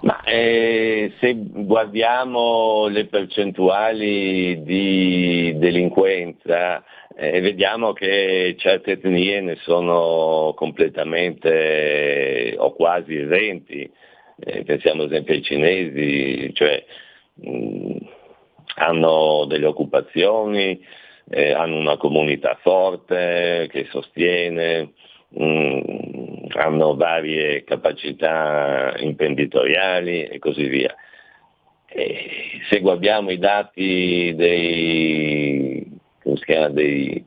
[0.00, 6.84] Ma eh, se guardiamo le percentuali di delinquenza,
[7.16, 13.90] eh, vediamo che certe etnie ne sono completamente o quasi esenti.
[14.36, 16.84] Eh, pensiamo ad esempio ai cinesi, cioè
[17.34, 17.96] mh,
[18.76, 20.78] hanno delle occupazioni,
[21.30, 24.92] eh, hanno una comunità forte che sostiene,
[25.28, 25.80] mh, mm,
[26.56, 30.94] hanno varie capacità imprenditoriali e così via.
[31.86, 35.86] E se guardiamo i dati dei,
[36.70, 37.24] dei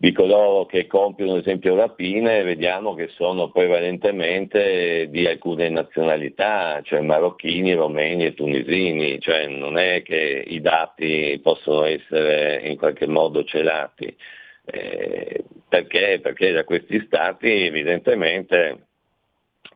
[0.00, 7.02] di coloro che compiono ad esempio rapine vediamo che sono prevalentemente di alcune nazionalità, cioè
[7.02, 13.44] marocchini, romeni e tunisini, cioè non è che i dati possono essere in qualche modo
[13.44, 14.16] celati.
[14.64, 16.18] Eh, perché?
[16.22, 18.86] Perché da questi stati evidentemente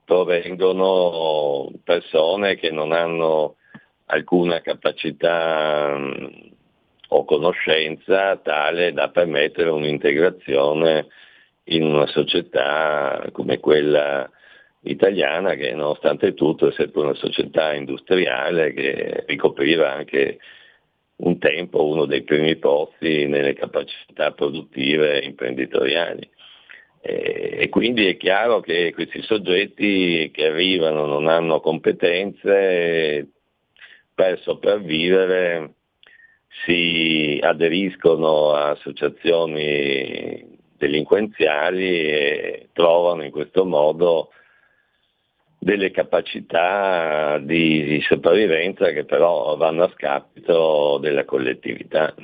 [0.07, 3.57] provengono persone che non hanno
[4.07, 6.01] alcuna capacità
[7.09, 11.07] o conoscenza tale da permettere un'integrazione
[11.65, 14.31] in una società come quella
[14.83, 20.39] italiana che nonostante tutto è sempre una società industriale che ricopriva anche
[21.17, 26.29] un tempo uno dei primi posti nelle capacità produttive e imprenditoriali.
[27.07, 33.29] E quindi è chiaro che questi soggetti che arrivano non hanno competenze
[34.15, 35.75] per sopravvivere
[36.63, 44.31] si aderiscono a associazioni delinquenziali e trovano in questo modo
[45.59, 52.15] delle capacità di, sopravvivenza che però vanno a scapito della collettività.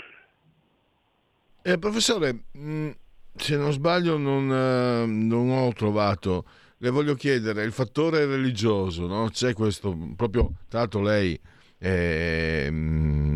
[1.62, 2.90] Eh, professore, mm,
[3.34, 6.44] se non sbaglio non, eh, non, ho trovato,
[6.78, 9.28] le voglio chiedere, il fattore religioso, no?
[9.30, 11.38] c'è questo, proprio, tra l'altro lei
[11.80, 12.70] eh,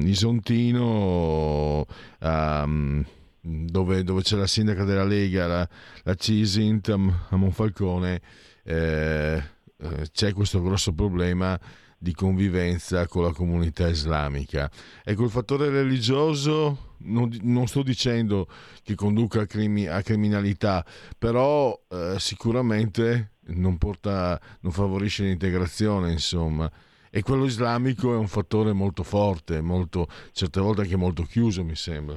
[0.04, 1.86] Isontino,
[2.20, 3.04] um,
[3.40, 5.68] dove, dove, c'è la sindaca della Lega, la,
[6.02, 8.20] la Cisint a Monfalcone,
[8.62, 9.42] eh,
[9.76, 11.58] eh, c'è questo grosso problema
[11.98, 14.70] di convivenza con la comunità islamica.
[15.02, 18.46] Ecco, il fattore religioso non, non sto dicendo
[18.82, 20.84] che conduca a, crimi, a criminalità,
[21.18, 26.70] però eh, sicuramente non, porta, non favorisce l'integrazione, insomma
[27.16, 31.76] e quello islamico è un fattore molto forte, molto, certe volte anche molto chiuso mi
[31.76, 32.16] sembra.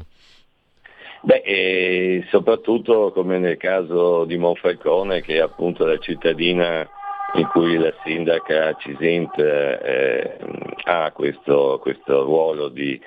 [1.22, 6.90] Beh, soprattutto come nel caso di Monfalcone, che è appunto la cittadina
[7.36, 10.38] in cui la sindaca Cisint eh,
[10.86, 13.00] ha questo, questo ruolo di,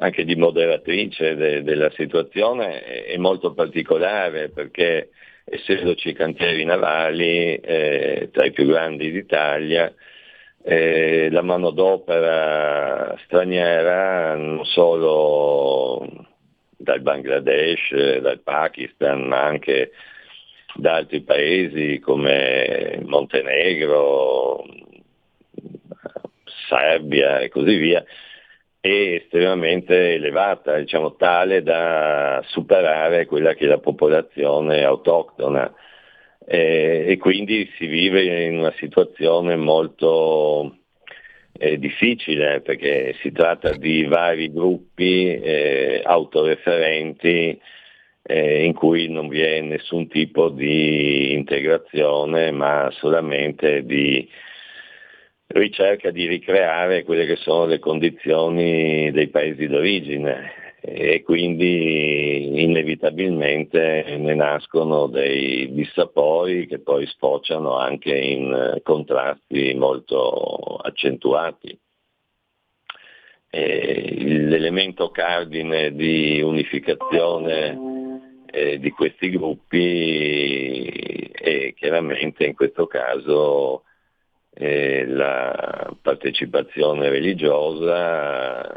[0.00, 5.08] anche di moderatrice de, della situazione, è molto particolare perché
[5.44, 9.90] essendoci cantieri navali eh, tra i più grandi d'Italia,
[10.70, 16.06] eh, la manodopera straniera non solo
[16.76, 19.92] dal Bangladesh, dal Pakistan, ma anche
[20.74, 24.62] da altri paesi come Montenegro,
[26.68, 28.04] Serbia e così via,
[28.78, 35.72] è estremamente elevata, diciamo tale da superare quella che è la popolazione autoctona
[36.50, 40.78] eh, e quindi si vive in una situazione molto
[41.52, 47.60] eh, difficile perché si tratta di vari gruppi eh, autoreferenti
[48.22, 54.26] eh, in cui non vi è nessun tipo di integrazione ma solamente di
[55.48, 60.57] ricerca di ricreare quelle che sono le condizioni dei paesi d'origine
[60.92, 71.78] e quindi inevitabilmente ne nascono dei dissapori che poi sfociano anche in contrasti molto accentuati.
[73.50, 77.78] E l'elemento cardine di unificazione
[78.50, 80.84] eh, di questi gruppi
[81.32, 83.84] è chiaramente in questo caso
[84.60, 88.68] eh, la partecipazione religiosa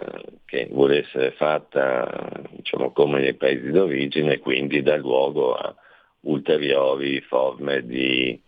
[0.46, 5.74] che vuole essere fatta diciamo, come nei paesi d'origine quindi dà luogo a
[6.22, 8.40] ulteriori forme di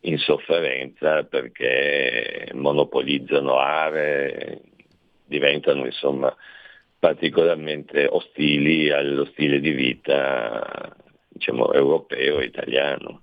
[0.00, 4.60] insofferenza perché monopolizzano aree,
[5.24, 6.34] diventano insomma
[6.98, 10.96] particolarmente ostili allo stile di vita
[11.28, 13.20] diciamo, europeo e italiano.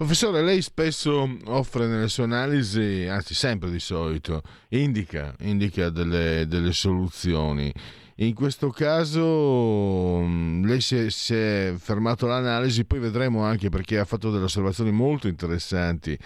[0.00, 6.72] Professore, lei spesso offre nelle sue analisi, anzi sempre di solito, indica, indica delle, delle
[6.72, 7.70] soluzioni.
[8.14, 13.98] In questo caso mm, lei si è, si è fermato l'analisi, poi vedremo anche perché
[13.98, 16.18] ha fatto delle osservazioni molto interessanti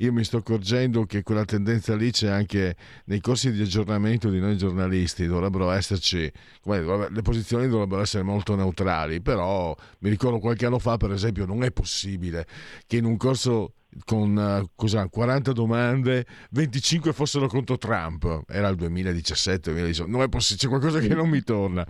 [0.00, 4.38] io mi sto accorgendo che quella tendenza lì c'è anche nei corsi di aggiornamento di
[4.38, 6.30] noi giornalisti, dovrebbero esserci,
[6.64, 11.62] le posizioni dovrebbero essere molto neutrali, però mi ricordo qualche anno fa per esempio non
[11.64, 12.46] è possibile
[12.86, 13.74] che in un corso
[14.04, 18.44] con uh, 40 domande, 25 fossero contro Trump.
[18.48, 20.10] Era il 2017, 2018.
[20.10, 21.84] Non è possibile, c'è qualcosa che non mi torna.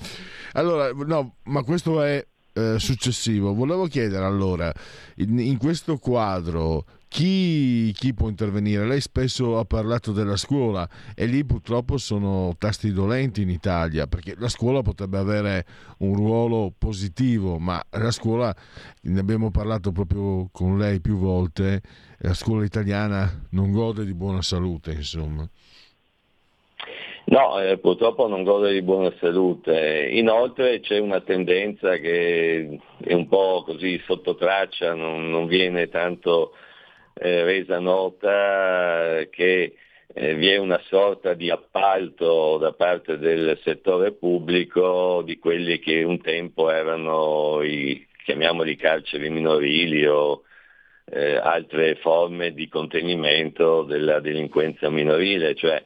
[0.52, 3.54] Allora, no, ma questo è eh, successivo.
[3.54, 4.72] Volevo chiedere allora,
[5.16, 8.86] in, in questo quadro, chi, chi, può intervenire?
[8.86, 14.36] Lei spesso ha parlato della scuola e lì purtroppo sono tasti dolenti in Italia perché
[14.38, 15.64] la scuola potrebbe avere
[15.98, 18.54] un ruolo positivo, ma la scuola,
[19.02, 21.82] ne abbiamo parlato proprio con lei più volte,
[22.18, 25.44] la scuola italiana non gode di buona salute, insomma.
[27.24, 30.08] No, eh, purtroppo non gode di buona salute.
[30.12, 36.52] Inoltre c'è una tendenza che è un po' così sotto traccia, non, non viene tanto
[37.21, 39.75] eh, resa nota che
[40.12, 46.03] eh, vi è una sorta di appalto da parte del settore pubblico di quelli che
[46.03, 50.45] un tempo erano i, chiamiamoli carceri minorili o
[51.05, 55.83] eh, altre forme di contenimento della delinquenza minorile, cioè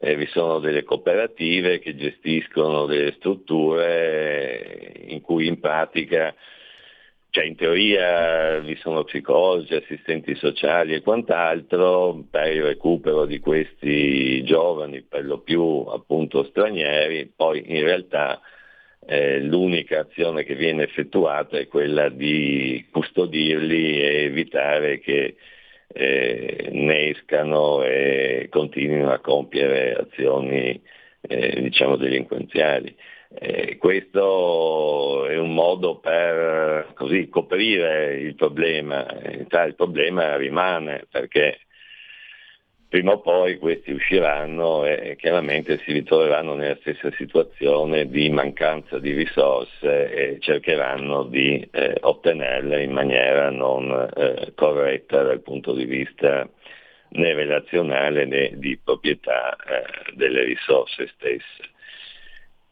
[0.00, 6.34] eh, vi sono delle cooperative che gestiscono delle strutture in cui in pratica,
[7.30, 14.42] cioè in teoria vi sono psicologi, assistenti sociali e quant'altro per il recupero di questi
[14.44, 18.40] giovani, per lo più appunto stranieri, poi in realtà
[19.06, 25.36] eh, l'unica azione che viene effettuata è quella di custodirli e evitare che
[25.88, 30.80] eh, ne escano e continuino a compiere azioni
[31.20, 32.94] eh, diciamo delinquenziali.
[33.78, 41.60] Questo è un modo per così, coprire il problema, il problema rimane perché
[42.88, 49.12] prima o poi questi usciranno e chiaramente si ritroveranno nella stessa situazione di mancanza di
[49.12, 56.48] risorse e cercheranno di eh, ottenerle in maniera non eh, corretta dal punto di vista
[57.10, 61.76] né relazionale né di proprietà eh, delle risorse stesse.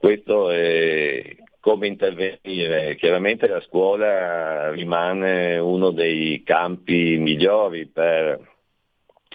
[0.07, 2.95] Questo è come intervenire.
[2.95, 8.39] Chiaramente la scuola rimane uno dei campi migliori per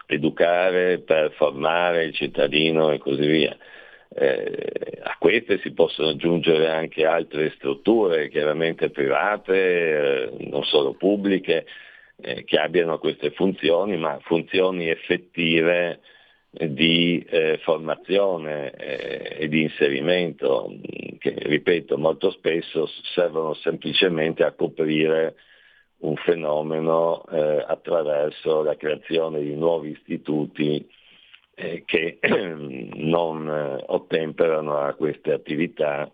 [0.06, 3.58] educare, per formare il cittadino e così via.
[4.16, 11.66] Eh, a queste si possono aggiungere anche altre strutture, chiaramente private, eh, non solo pubbliche,
[12.22, 16.00] eh, che abbiano queste funzioni, ma funzioni effettive
[16.52, 20.70] di eh, formazione eh, e di inserimento,
[21.18, 25.36] che ripeto molto spesso servono semplicemente a coprire
[26.00, 30.86] un fenomeno eh, attraverso la creazione di nuovi istituti
[31.56, 32.20] eh, che
[32.96, 36.12] non eh, ottemperano a queste attività,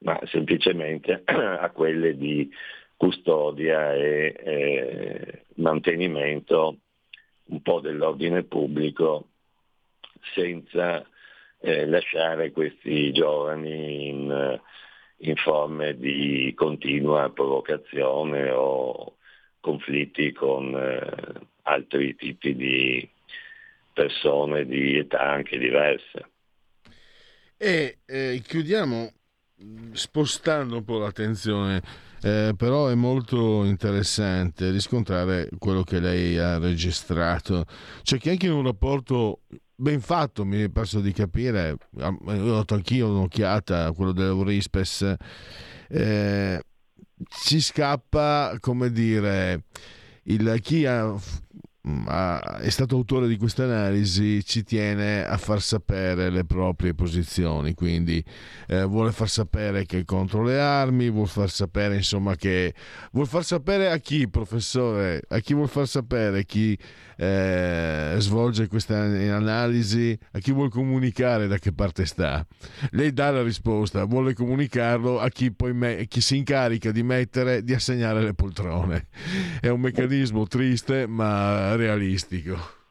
[0.00, 2.50] ma semplicemente a quelle di
[2.96, 6.78] custodia e eh, mantenimento
[7.46, 9.28] un po' dell'ordine pubblico
[10.32, 11.06] senza
[11.60, 14.60] eh, lasciare questi giovani in,
[15.18, 19.16] in forme di continua provocazione o
[19.60, 23.08] conflitti con eh, altri tipi di
[23.92, 26.30] persone di età anche diverse.
[27.56, 29.10] E eh, chiudiamo
[29.92, 31.80] spostando un po' l'attenzione,
[32.22, 37.64] eh, però è molto interessante riscontrare quello che lei ha registrato,
[38.02, 39.40] cioè che anche in un rapporto
[39.76, 45.14] ben fatto, mi è perso di capire, ho dato anch'io un'occhiata a quello dell'Eurispes,
[45.88, 46.62] eh,
[47.28, 49.64] ci scappa, come dire,
[50.24, 51.14] il, chi ha,
[51.86, 58.24] è stato autore di questa analisi ci tiene a far sapere le proprie posizioni, quindi
[58.68, 62.72] eh, vuole far sapere che è contro le armi, vuole far sapere insomma che
[63.12, 66.78] vuole far sapere a chi, professore, a chi vuole far sapere chi
[67.16, 72.46] eh, svolge questa analisi, a chi vuole comunicare da che parte sta.
[72.92, 77.62] Lei dà la risposta, vuole comunicarlo a chi, poi me- chi si incarica di mettere,
[77.62, 79.08] di assegnare le poltrone.
[79.60, 82.82] È un meccanismo triste ma realistico.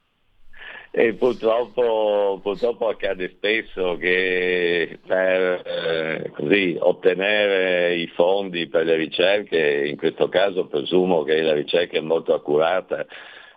[0.96, 9.88] E purtroppo, purtroppo, accade spesso che per eh, così, ottenere i fondi per le ricerche,
[9.88, 13.08] in questo caso presumo che la ricerca è molto accurata,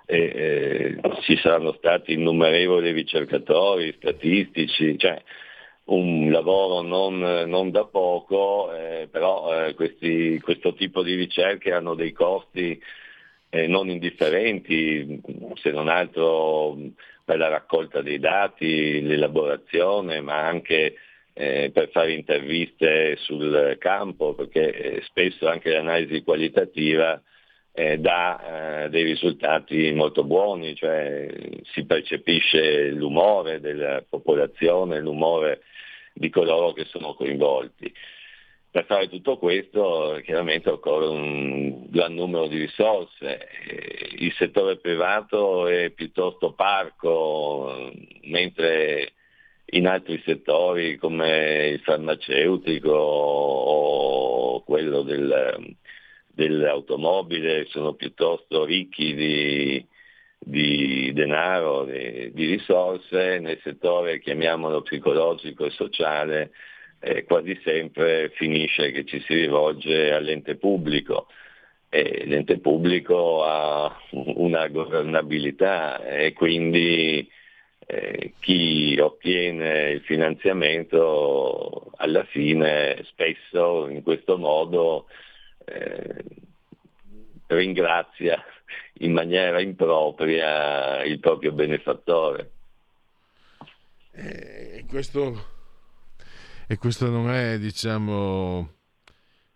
[0.07, 5.21] e, eh, ci saranno stati innumerevoli ricercatori, statistici, cioè
[5.87, 11.95] un lavoro non, non da poco, eh, però eh, questi, questo tipo di ricerche hanno
[11.95, 12.81] dei costi
[13.57, 15.21] eh, non indifferenti,
[15.55, 16.77] se non altro
[17.25, 20.95] per la raccolta dei dati, l'elaborazione, ma anche
[21.33, 27.21] eh, per fare interviste sul campo, perché eh, spesso anche l'analisi qualitativa
[27.73, 31.29] eh, dà eh, dei risultati molto buoni, cioè
[31.73, 35.63] si percepisce l'umore della popolazione, l'umore
[36.13, 37.93] di coloro che sono coinvolti.
[38.77, 43.49] Per fare tutto questo chiaramente occorre un gran numero di risorse.
[44.19, 47.91] Il settore privato è piuttosto parco,
[48.25, 49.15] mentre
[49.71, 55.75] in altri settori come il farmaceutico o quello del,
[56.27, 59.87] dell'automobile sono piuttosto ricchi di,
[60.39, 66.51] di denaro, di, di, risorse, nel settore chiamiamolo psicologico e sociale
[67.07, 71.29] eh, quasi sempre finisce che ci si rivolge all'ente pubblico.
[71.89, 77.31] E l'ente pubblico ha una governabilità e quindi
[77.87, 85.07] eh, chi ottiene il finanziamento alla fine spesso in questo modo
[85.65, 86.25] eh,
[87.47, 88.43] ringrazia
[88.99, 92.51] in maniera impropria il proprio benefattore.
[94.13, 95.55] Eh, questo
[96.67, 98.75] e questa non è, diciamo,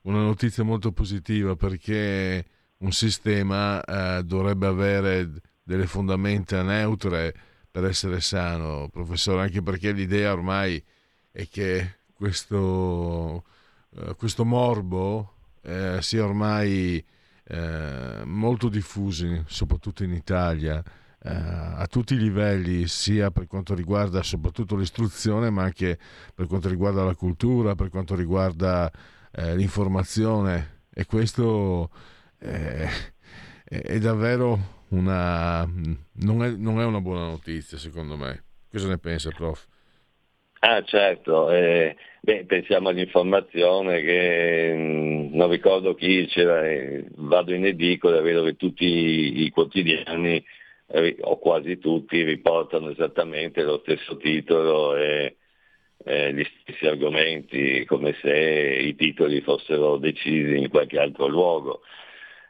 [0.02, 2.44] una notizia molto positiva perché
[2.78, 5.28] un sistema eh, dovrebbe avere
[5.62, 7.34] delle fondamenta neutre
[7.70, 10.82] per essere sano, professore, anche perché l'idea ormai
[11.32, 13.44] è che questo,
[13.96, 17.04] eh, questo morbo eh, sia ormai
[17.44, 20.82] eh, molto diffuso, soprattutto in Italia
[21.22, 25.98] eh, a tutti i livelli, sia per quanto riguarda soprattutto l'istruzione, ma anche
[26.34, 28.90] per quanto riguarda la cultura, per quanto riguarda
[29.32, 30.84] eh, l'informazione.
[30.92, 31.90] E questo
[32.38, 32.88] è,
[33.64, 38.44] è davvero una non è, non è, una buona notizia, secondo me.
[38.70, 39.66] Cosa ne pensa, prof?
[40.60, 41.50] Ah, certo.
[41.50, 48.44] Eh, beh, pensiamo all'informazione che mm, non ricordo chi c'era, eh, vado in edicola, vedo
[48.44, 50.44] che tutti i quotidiani
[51.20, 55.36] o quasi tutti riportano esattamente lo stesso titolo e
[56.04, 61.82] eh, gli stessi argomenti, come se i titoli fossero decisi in qualche altro luogo.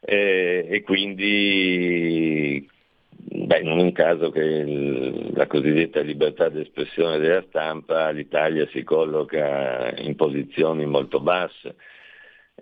[0.01, 2.67] E, e quindi
[3.11, 8.67] beh, non è un caso che il, la cosiddetta libertà di espressione della stampa l'Italia
[8.73, 11.77] si colloca in posizioni molto basse.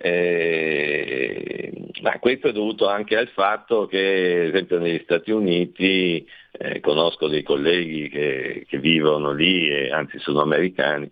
[0.01, 1.73] Eh,
[2.03, 7.29] ma questo è dovuto anche al fatto che, ad esempio, negli Stati Uniti, eh, conosco
[7.29, 11.11] dei colleghi che, che, vivono lì, e, anzi sono americani,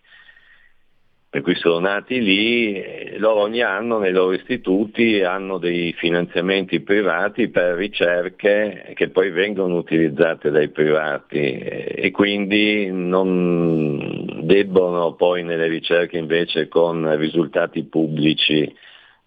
[1.28, 6.80] per cui sono nati lì, eh, loro ogni anno nei loro istituti hanno dei finanziamenti
[6.80, 15.42] privati per ricerche che poi vengono utilizzate dai privati eh, e quindi non debbono poi
[15.42, 18.72] nelle ricerche invece con risultati pubblici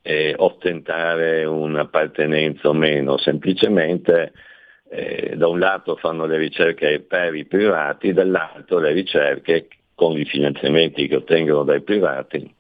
[0.02, 4.32] eh, ostentare un'appartenenza o meno, semplicemente
[4.90, 9.68] eh, da un lato fanno le ricerche per i privati, dall'altro le ricerche
[10.00, 12.56] con i finanziamenti che ottengono dai privati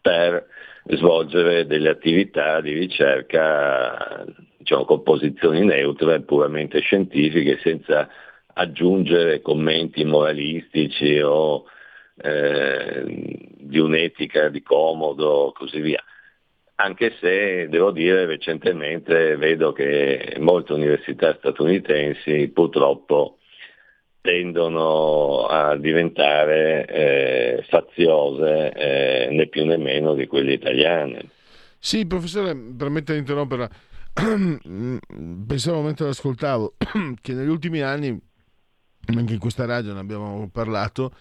[0.00, 0.46] per
[0.86, 4.24] svolgere delle attività di ricerca
[4.56, 8.08] diciamo, con posizioni neutre, puramente scientifiche, senza
[8.54, 11.66] aggiungere commenti moralistici o
[12.16, 13.04] eh,
[13.58, 16.02] di un'etica di comodo, così via.
[16.76, 23.37] Anche se devo dire recentemente vedo che molte università statunitensi purtroppo
[24.28, 31.30] tendono a diventare eh, faziose eh, né più né meno di quelle italiane.
[31.78, 33.70] Sì, professore, permette di interromperla.
[35.46, 36.74] Pensavo mentre l'ascoltavo
[37.22, 38.20] che negli ultimi anni,
[39.06, 41.12] anche in questa radio ne abbiamo parlato,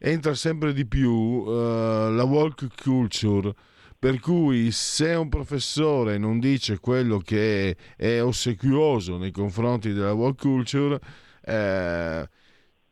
[0.00, 3.52] entra sempre di più uh, la walk culture,
[3.96, 10.40] per cui se un professore non dice quello che è ossequioso nei confronti della walk
[10.40, 10.98] culture,
[11.44, 12.28] eh,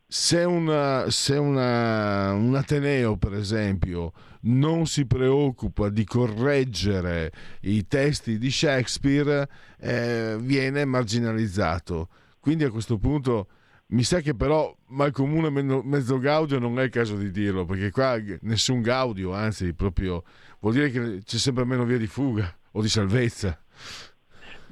[0.08, 7.32] se, una, se una, un Ateneo, per esempio, non si preoccupa di correggere
[7.62, 9.48] i testi di Shakespeare,
[9.78, 12.08] eh, viene marginalizzato.
[12.38, 13.48] Quindi a questo punto
[13.88, 17.90] mi sa che però mal comune mezzo gaudio non è il caso di dirlo, perché
[17.90, 20.22] qua nessun gaudio, anzi proprio
[20.60, 23.58] vuol dire che c'è sempre meno via di fuga o di salvezza.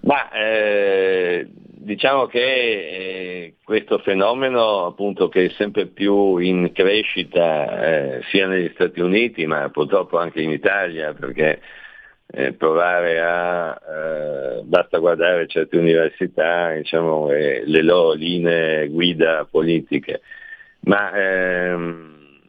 [0.04, 8.22] Ma eh, diciamo che eh, questo fenomeno appunto che è sempre più in crescita eh,
[8.30, 11.60] sia negli Stati Uniti ma purtroppo anche in Italia perché
[12.26, 20.20] eh, provare a eh, basta guardare certe università diciamo, le loro linee guida politiche.
[20.80, 22.40] Ma ehm,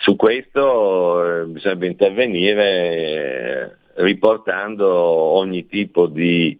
[0.00, 6.58] su questo eh, bisognerebbe intervenire riportando ogni tipo di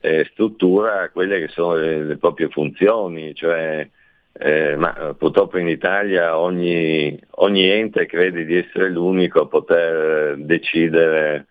[0.00, 3.88] eh, struttura a quelle che sono le, le proprie funzioni, cioè,
[4.32, 11.46] eh, ma purtroppo in Italia ogni, ogni, ente crede di essere l'unico a poter decidere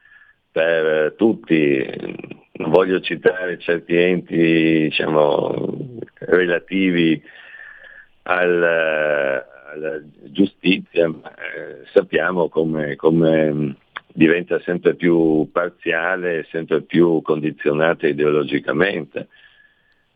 [0.51, 2.19] per tutti.
[2.53, 7.21] Non voglio citare certi enti diciamo, relativi
[8.23, 13.77] al, alla giustizia, ma eh, sappiamo come, come
[14.13, 19.27] diventa sempre più parziale, sempre più condizionata ideologicamente.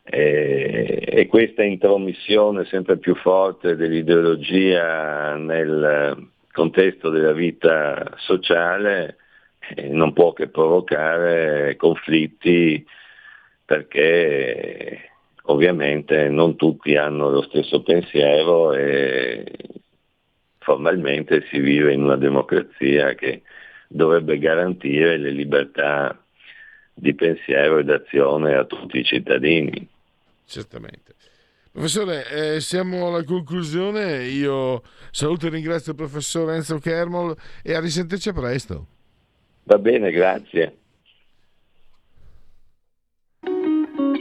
[0.04, 9.18] E, e, questa intromissione sempre più forte dell'ideologia nel contesto della vita sociale
[9.74, 12.86] eh, non può che provocare conflitti
[13.66, 15.10] perché
[15.44, 19.44] ovviamente non tutti hanno lo stesso pensiero e
[20.60, 23.42] formalmente si vive in una democrazia che
[23.88, 26.18] dovrebbe garantire le libertà
[26.94, 29.88] di pensiero e d'azione a tutti i cittadini.
[30.46, 31.14] Certamente.
[31.72, 34.24] Professore, eh, siamo alla conclusione.
[34.28, 34.82] Io
[35.12, 38.88] saluto e ringrazio il professor Enzo Kermol e a risentirci presto.
[39.64, 40.78] Va bene, grazie.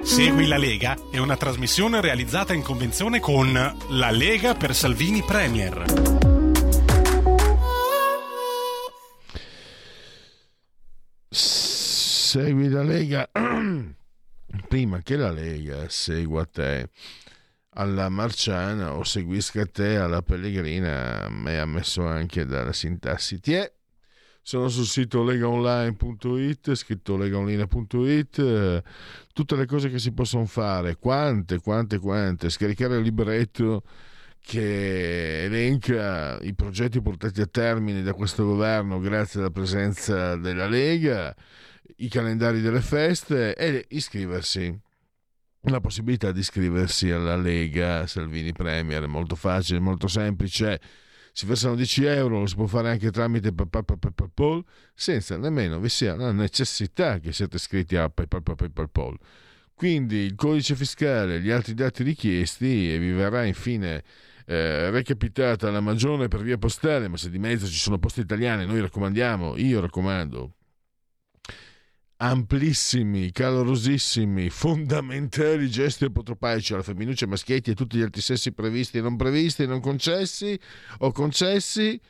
[0.02, 6.23] Segui la Lega è una trasmissione realizzata in convenzione con La Lega per Salvini Premier.
[11.34, 13.28] Segui la Lega.
[14.68, 16.90] Prima che la Lega segua te.
[17.76, 23.40] Alla Marciana o seguisca te alla Pellegrina, me ha messo anche dalla sintassi.
[23.40, 23.72] Tie.
[24.42, 28.82] Sono sul sito legaonline.it, scritto legaonline.it,
[29.32, 33.82] tutte le cose che si possono fare, quante, quante, quante, scaricare il libretto
[34.46, 41.34] che elenca i progetti portati a termine da questo governo grazie alla presenza della Lega,
[41.96, 44.78] i calendari delle feste e iscriversi.
[45.62, 50.78] La possibilità di iscriversi alla Lega Salvini Premier è molto facile, molto semplice.
[51.32, 54.62] Si versano 10 euro, lo si può fare anche tramite PayPal,
[54.94, 59.18] senza nemmeno vi sia la necessità che siate iscritti a PayPal.
[59.74, 64.04] Quindi il codice fiscale, gli altri dati richiesti e vi verrà infine
[64.46, 68.66] eh, recapitata la magione per via postale, ma se di mezzo ci sono poste italiane,
[68.66, 70.54] noi raccomandiamo, io raccomando,
[72.16, 79.00] amplissimi, calorosissimi, fondamentali gesti apotropaici alla femminuccia, maschietti e tutti gli altri sessi previsti e
[79.00, 80.58] non previsti, non concessi
[80.98, 82.00] o concessi,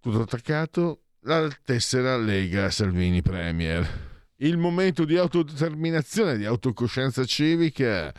[0.00, 4.06] tutto attaccato, la tessera Lega Salvini Premier.
[4.36, 8.12] Il momento di autodeterminazione, di autocoscienza civica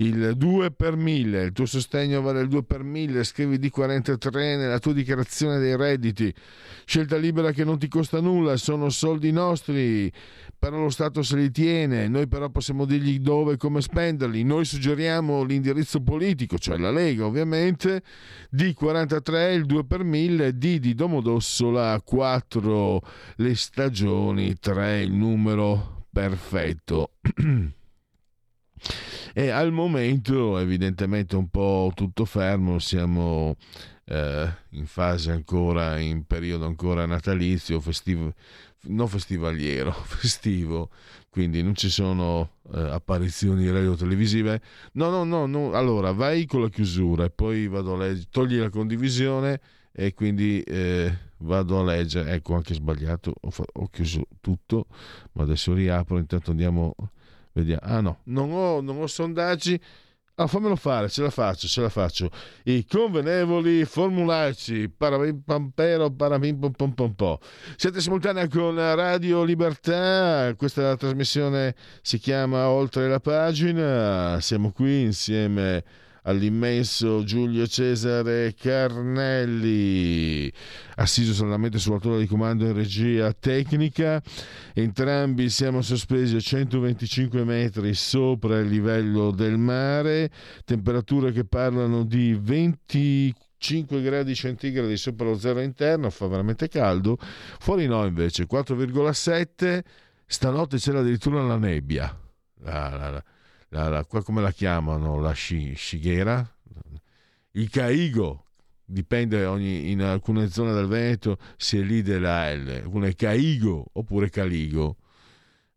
[0.00, 4.78] il 2 per 1000, il tuo sostegno vale il 2 per 1000, scrivi D43 nella
[4.78, 6.32] tua dichiarazione dei redditi.
[6.84, 10.10] Scelta libera che non ti costa nulla, sono soldi nostri,
[10.56, 14.44] però lo Stato se li tiene, noi però possiamo dirgli dove e come spenderli.
[14.44, 18.02] Noi suggeriamo l'indirizzo politico, cioè la Lega ovviamente,
[18.54, 23.02] D43 il 2 per 1000, D di Domodossola 4
[23.36, 27.10] le stagioni, 3 il numero perfetto.
[29.34, 33.56] e al momento evidentemente un po' tutto fermo, siamo
[34.06, 38.32] eh, in fase ancora, in periodo ancora natalizio, festivo,
[38.82, 40.90] non festivaliero, festivo,
[41.28, 44.60] quindi non ci sono eh, apparizioni radio-televisive.
[44.92, 48.58] No, no, no, no, allora vai con la chiusura e poi vado a leggere, togli
[48.58, 49.60] la condivisione
[49.92, 54.86] e quindi eh, vado a leggere, ecco anche sbagliato, ho, fa- ho chiuso tutto,
[55.32, 56.94] ma adesso riapro, intanto andiamo
[57.52, 57.80] Vediamo.
[57.82, 59.80] Ah no, non ho, non ho sondaggi.
[60.40, 62.30] Ah, fammelo fare, ce la faccio, ce la faccio.
[62.62, 67.04] I convenevoli formulaici, parapimpero, parapimpom
[67.74, 75.82] Siete simultanea con Radio Libertà, questa trasmissione si chiama Oltre la pagina, siamo qui insieme
[76.28, 80.52] all'immenso Giulio Cesare Carnelli,
[80.96, 84.22] assiso solamente sulla torre di comando in regia tecnica.
[84.74, 90.30] Entrambi siamo sospesi a 125 metri sopra il livello del mare,
[90.64, 97.18] temperature che parlano di 20 5 gradi centigradi sopra lo zero interno, fa veramente caldo.
[97.18, 99.80] Fuori no invece, 4,7.
[100.24, 102.16] Stanotte c'era addirittura la nebbia.
[102.60, 103.24] La, la, la
[103.70, 106.46] la, la, come la chiamano, la sci, scighera,
[107.52, 108.44] il caigo,
[108.84, 113.84] dipende ogni, in alcune zone del Veneto se è lì della L, uno è caigo
[113.92, 114.96] oppure caligo,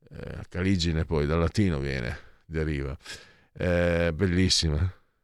[0.10, 2.96] eh, caligine poi dal latino viene, deriva,
[3.54, 4.78] eh, bellissima,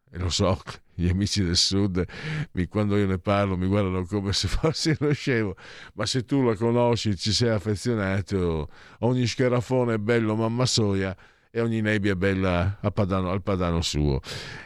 [0.09, 0.61] e lo so,
[0.93, 2.03] gli amici del sud,
[2.51, 5.53] mi, quando io ne parlo, mi guardano come se fossi uno scemo,
[5.93, 11.15] ma se tu la conosci, ci sei affezionato, ogni scherafone è bello mamma soia
[11.57, 14.19] e ogni nebbia è bella padano, al padano suo.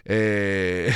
[0.03, 0.91] E,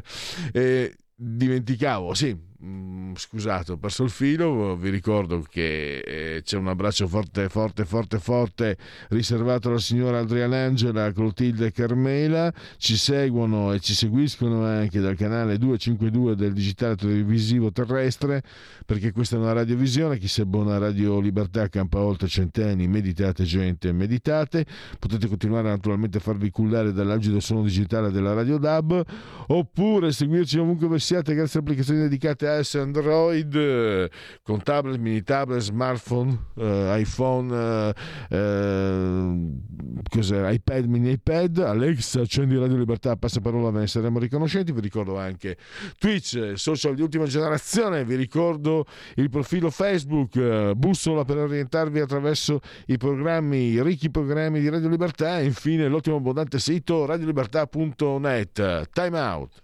[0.52, 2.34] e dimenticavo, sì,
[2.66, 7.84] Mm, scusate, ho perso il filo, vi ricordo che eh, c'è un abbraccio forte, forte,
[7.84, 8.78] forte, forte
[9.10, 15.58] riservato alla signora Adriana Angela, Clotilde Carmela, ci seguono e ci seguiscono anche dal canale
[15.58, 18.42] 252 del digitale televisivo terrestre,
[18.86, 23.44] perché questa è una radiovisione, chi si abbona a Radio Libertà campa oltre centenni, meditate
[23.44, 24.64] gente, meditate,
[24.98, 29.04] potete continuare naturalmente a farvi cullare dall'algido suono digitale della Radio DAB,
[29.48, 34.10] oppure seguirci ovunque voi siate grazie a applicazioni dedicate a iOS, Android,
[34.42, 37.94] con tablet, mini tablet, smartphone, eh, iPhone, eh,
[38.30, 44.72] eh iPad, mini iPad, Alexa, accendi Radio Libertà, passa parola, ve ne saremo riconoscenti.
[44.72, 45.56] Vi ricordo anche
[45.98, 48.86] Twitch, social di ultima generazione, vi ricordo
[49.16, 54.88] il profilo Facebook, eh, bussola per orientarvi attraverso i programmi, i ricchi programmi di Radio
[54.88, 58.90] Libertà e infine l'ottimo abbondante sito radiolibertà.net.
[58.92, 59.63] Time out.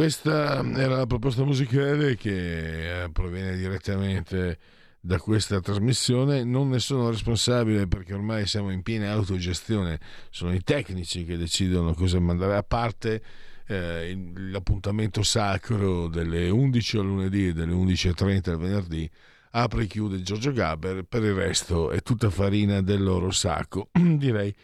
[0.00, 4.56] Questa era la proposta musicale che eh, proviene direttamente
[4.98, 6.42] da questa trasmissione.
[6.42, 11.92] Non ne sono responsabile perché ormai siamo in piena autogestione, sono i tecnici che decidono
[11.92, 13.22] cosa mandare a parte.
[13.66, 19.10] Eh, l'appuntamento sacro delle 11 al lunedì e delle 11.30 al venerdì
[19.50, 23.90] apre e chiude Giorgio Gaber, per il resto è tutta farina del loro sacco.
[23.92, 24.54] Direi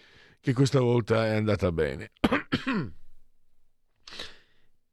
[0.41, 2.13] che questa volta è andata bene.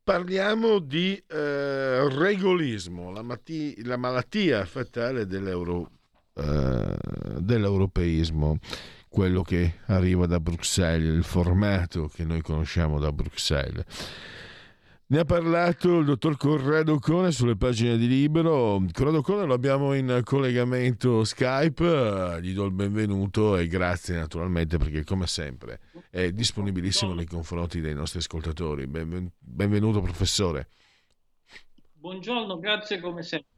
[0.04, 5.92] Parliamo di eh, regolismo, la, mati- la, malattia fatale dell'euro,
[6.34, 6.98] eh,
[7.40, 8.58] dell'europeismo,
[9.08, 13.86] quello che arriva da Bruxelles, il formato che noi conosciamo da Bruxelles.
[15.06, 18.82] Ne ha parlato il dottor Corrado Cone sulle pagine di Libero.
[18.92, 25.04] Corrado Cone lo abbiamo in collegamento Skype, gli do il benvenuto e grazie naturalmente perché
[25.04, 28.88] come sempre è disponibilissimo nei confronti dei nostri ascoltatori.
[28.88, 30.70] benvenuto professore.
[31.96, 33.50] Buongiorno, grazie come sempre.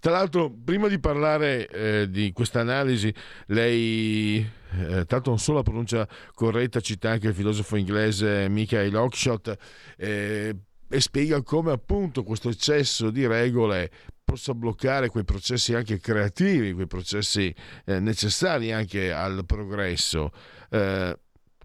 [0.00, 3.12] Tra l'altro, prima di parlare eh, di questa analisi,
[3.46, 4.46] lei,
[4.78, 9.56] eh, tanto non solo la pronuncia corretta, cita anche il filosofo inglese Michael Oakeshott
[9.96, 10.56] eh,
[10.88, 13.90] e spiega come appunto questo eccesso di regole
[14.24, 17.54] possa bloccare quei processi anche creativi, quei processi
[17.84, 20.30] eh, necessari anche al progresso.
[20.70, 21.18] Eh,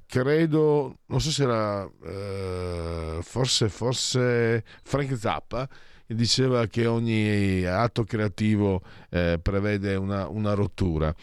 [0.05, 5.67] credo, non so se era eh, forse, forse Frank Zappa
[6.07, 11.13] diceva che ogni atto creativo eh, prevede una, una rottura.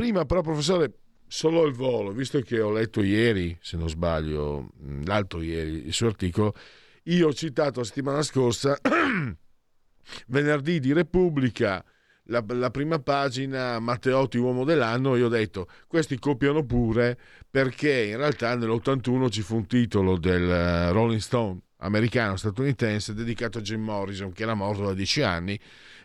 [0.00, 0.94] Prima però, professore,
[1.26, 4.70] solo al volo, visto che ho letto ieri, se non sbaglio,
[5.04, 6.54] l'altro ieri, il suo articolo,
[7.02, 8.78] io ho citato la settimana scorsa,
[10.28, 11.84] venerdì di Repubblica,
[12.28, 17.18] la, la, prima pagina Matteotti uomo dell'anno io ho detto questi copiano pure
[17.50, 23.58] perché in realtà nell'81 ci fu un titolo del uh, Rolling Stone americano statunitense dedicato
[23.58, 25.58] a Jim Morrison che era morto da dieci anni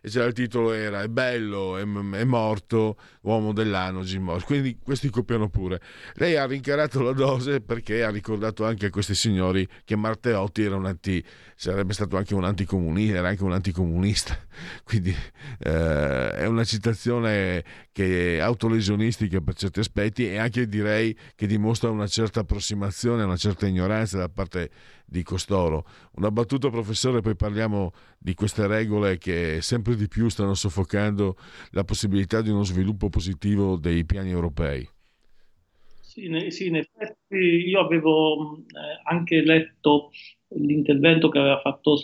[0.05, 5.49] il titolo era È bello, è, è morto, uomo dell'anno Jim Morrison quindi questi copiano
[5.49, 5.81] pure.
[6.15, 10.75] Lei ha rincarato la dose perché ha ricordato anche a questi signori che Marteotti era
[10.75, 11.23] un anti
[11.55, 14.37] sarebbe stato anche un anticomunista era anche un anticomunista.
[14.83, 15.15] Quindi
[15.59, 21.89] eh, è una citazione che è autolesionistica per certi aspetti e anche direi che dimostra
[21.89, 24.69] una certa approssimazione una certa ignoranza da parte
[25.05, 25.85] di costoro.
[26.13, 31.35] Una battuta, professore, poi parliamo di queste regole che sempre di più stanno soffocando
[31.71, 34.87] la possibilità di uno sviluppo positivo dei piani europei.
[36.01, 36.35] Sì, in,
[36.75, 40.11] effetti io avevo eh, anche letto
[40.47, 41.97] l'intervento che aveva fatto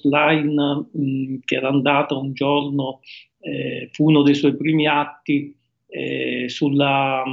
[0.92, 3.00] mh, che era andato un giorno,
[3.40, 5.56] eh, fu uno dei suoi primi atti
[5.88, 7.24] eh, sulla,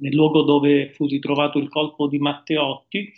[0.00, 3.12] nel luogo dove fu ritrovato il colpo di Matteotti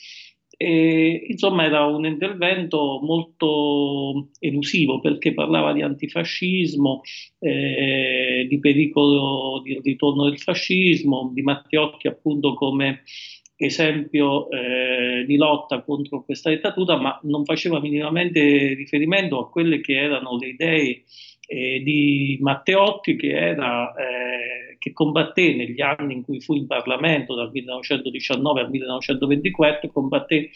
[0.61, 7.03] e, insomma, era un intervento molto elusivo perché parlava di antifascismo,
[7.39, 13.05] eh, di pericolo di ritorno del fascismo, di Matteotti appunto come
[13.55, 19.97] esempio eh, di lotta contro questa dittatura, ma non faceva minimamente riferimento a quelle che
[19.97, 21.05] erano le idee
[21.47, 27.35] eh, di Matteotti, che era eh, che combatté negli anni in cui fu in Parlamento,
[27.35, 30.51] dal 1919 al 1924, combatté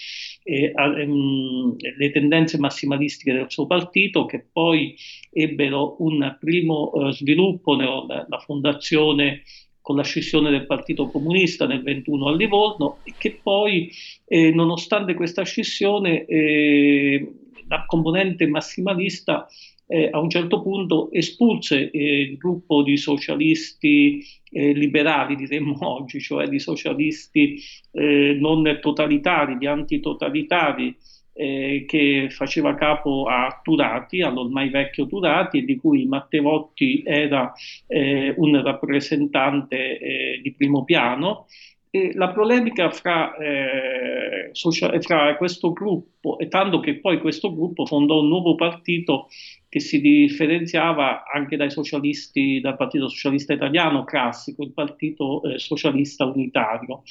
[0.45, 4.95] eh, ehm, le tendenze massimalistiche del suo partito, che poi
[5.31, 9.43] ebbero un primo eh, sviluppo nella fondazione
[9.83, 13.91] con la scissione del Partito Comunista nel 21 a Livorno e che poi,
[14.27, 17.33] eh, nonostante questa scissione, eh,
[17.69, 19.49] la componente massimalista
[19.87, 26.21] eh, a un certo punto espulse eh, il gruppo di socialisti eh, liberali, diremmo oggi,
[26.21, 27.61] cioè di socialisti
[27.93, 30.97] eh, non totalitari, di antitotalitari,
[31.35, 37.53] eh, che faceva capo a Turati, all'ormai vecchio Turati, di cui Matteotti era
[37.87, 41.47] eh, un rappresentante di primo piano.
[41.95, 47.85] E la polemica fra, eh, social, fra, questo gruppo, e tanto che poi questo gruppo
[47.85, 49.29] fondò un nuovo partito
[49.73, 56.27] che si differenziava anche dai socialisti, dal Partito Socialista Italiano classico, il Partito eh, Socialista
[56.27, 57.03] Unitario.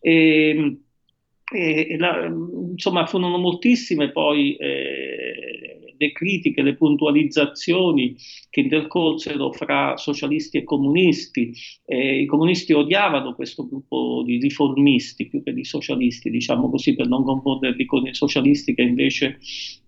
[0.00, 0.80] E,
[1.54, 8.16] e, la, insomma, furono moltissime poi eh, le critiche, le puntualizzazioni
[8.50, 11.52] che intercorsero fra socialisti e comunisti.
[11.84, 17.06] Eh, I comunisti odiavano questo gruppo di riformisti più che di socialisti, diciamo così, per
[17.06, 19.38] non confonderli con i socialisti che invece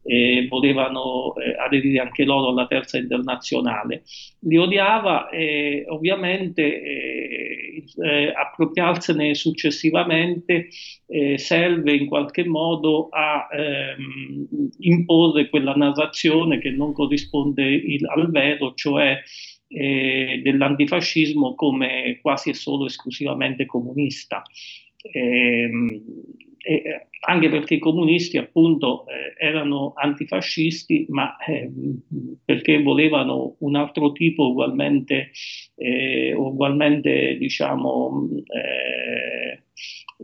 [0.03, 4.03] eh, volevano eh, aderire anche loro alla terza internazionale.
[4.41, 10.69] Li odiava e ovviamente eh, eh appropriarsene successivamente
[11.07, 14.49] eh, serve in qualche modo a ehm,
[14.79, 19.19] imporre quella narrazione che non corrisponde il, al vero, cioè
[19.69, 24.43] eh, dell'antifascismo come quasi e solo esclusivamente comunista.
[25.03, 25.71] Eh,
[26.63, 31.71] eh, anche perché i comunisti appunto eh, erano antifascisti, ma eh,
[32.45, 35.31] perché volevano un altro tipo ugualmente,
[35.77, 39.63] eh, ugualmente diciamo, eh,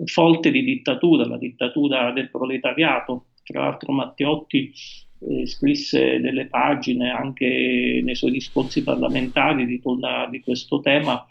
[0.04, 3.26] forte di dittatura, la dittatura del proletariato.
[3.42, 4.72] Tra l'altro Matteotti
[5.20, 9.80] eh, scrisse delle pagine anche nei suoi discorsi parlamentari di,
[10.30, 11.24] di questo tema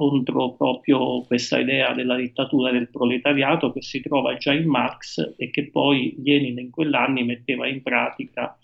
[0.00, 5.50] contro proprio questa idea della dittatura del proletariato che si trova già in Marx e
[5.50, 8.58] che poi Lenin in quell'anni metteva in pratica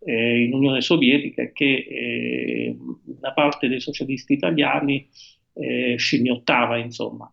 [0.00, 5.08] eh, in Unione Sovietica e che eh, da parte dei socialisti italiani
[5.52, 7.32] eh, scimmiottava, insomma.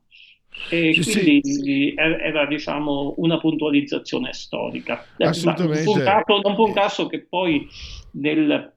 [0.70, 1.94] E quindi sì.
[1.96, 5.04] era diciamo, una puntualizzazione storica.
[5.18, 5.84] Assolutamente.
[5.84, 7.68] Non fu, caso, non fu un caso che poi
[8.12, 8.72] nel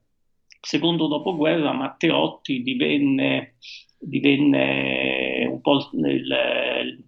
[0.59, 3.57] secondo dopoguerra Matteotti divenne
[4.01, 7.05] divenne un po' il,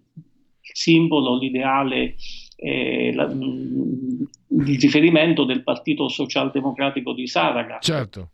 [0.61, 2.15] simbolo, l'ideale,
[2.55, 7.83] eh, la, il riferimento del Partito Socialdemocratico di Saragat.
[7.83, 8.29] Certo.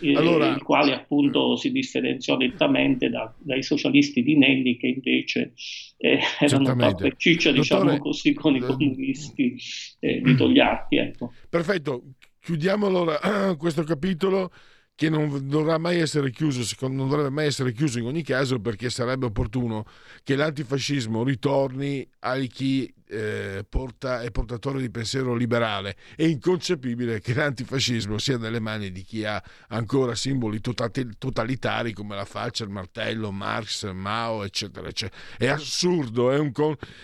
[0.00, 5.52] Eh, allora, il quale appunto si differenziò nettamente da, dai socialisti di Nelli che invece
[5.96, 9.56] eh, erano proprio ciccia diciamo Dottore, così con i eh, comunisti
[10.00, 11.32] eh, di Togliatti ecco.
[11.48, 12.02] perfetto
[12.40, 13.18] chiudiamo allora
[13.56, 14.50] questo capitolo
[14.96, 18.90] che non dovrà mai essere chiuso, non dovrebbe mai essere chiuso in ogni caso perché
[18.90, 19.84] sarebbe opportuno
[20.22, 25.96] che l'antifascismo ritorni a chi eh, porta, è portatore di pensiero liberale.
[26.16, 32.24] È inconcepibile che l'antifascismo sia nelle mani di chi ha ancora simboli totalitari come la
[32.24, 35.20] faccia, il martello, Marx, Mao, eccetera, eccetera.
[35.36, 36.52] È assurdo, è, un,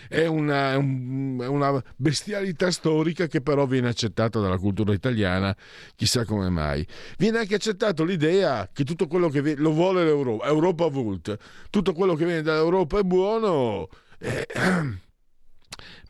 [0.07, 5.55] è, una, è, un, è una bestialità storica che però viene accettata dalla cultura italiana,
[5.95, 6.85] chissà come mai.
[7.17, 11.37] Viene anche accettato l'idea che tutto quello che viene, lo vuole l'Europa, Europa Vult,
[11.69, 13.87] tutto quello che viene dall'Europa è buono.
[14.19, 14.47] Eh,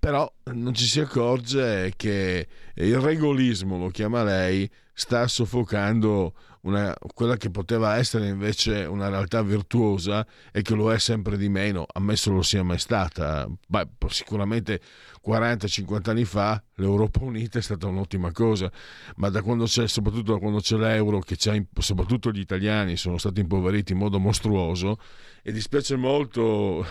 [0.02, 7.38] però non ci si accorge che il regolismo, lo chiama lei, sta soffocando una, quella
[7.38, 12.32] che poteva essere invece una realtà virtuosa e che lo è sempre di meno, ammesso
[12.32, 13.50] lo sia mai stata.
[13.68, 14.80] Beh, sicuramente
[15.26, 18.72] 40-50 anni fa l'Europa Unita è stata un'ottima cosa,
[19.16, 23.18] ma da quando c'è, soprattutto da quando c'è l'euro, che c'è, soprattutto gli italiani sono
[23.18, 25.00] stati impoveriti in modo mostruoso,
[25.44, 26.86] e dispiace molto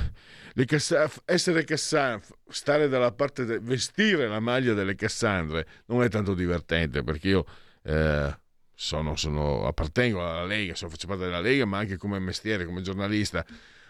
[0.66, 6.34] Cassaf, essere Cassandre, stare dalla parte, de, vestire la maglia delle Cassandre non è tanto
[6.34, 7.46] divertente perché io
[7.82, 8.38] eh,
[8.74, 12.80] sono, sono, appartengo alla Lega, sono, faccio parte della Lega, ma anche come mestiere, come
[12.82, 13.44] giornalista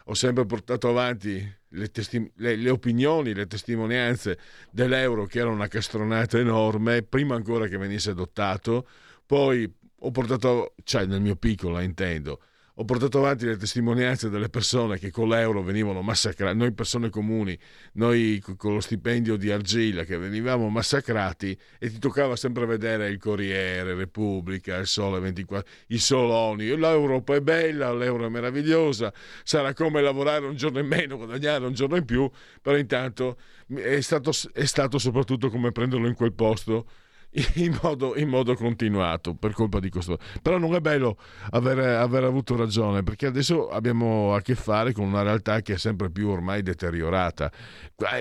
[0.05, 4.39] ho sempre portato avanti le, testi- le, le, opinioni, le testimonianze
[4.71, 8.89] dell'euro che era una castronata enorme, prima ancora che venisse adottato,
[9.25, 9.73] poi
[10.03, 12.41] ho portato, cioè nel mio piccolo intendo,
[12.81, 17.57] ho portato avanti le testimonianze delle persone che con l'euro venivano massacrate, noi persone comuni,
[17.93, 23.19] noi con lo stipendio di argilla che venivamo massacrati e ti toccava sempre vedere il
[23.19, 29.13] Corriere, Repubblica, il Sole 24, i Soloni, l'Europa è bella, l'euro è meravigliosa,
[29.43, 32.31] sarà come lavorare un giorno in meno, guadagnare un giorno in più,
[32.63, 33.37] però intanto
[33.75, 36.87] è stato, è stato soprattutto come prenderlo in quel posto
[37.57, 40.19] in modo, in modo, continuato per colpa di questo.
[40.43, 41.17] Però non è bello
[41.51, 45.79] aver, aver, avuto ragione perché adesso abbiamo a che fare con una realtà che è
[45.79, 47.51] sempre più ormai deteriorata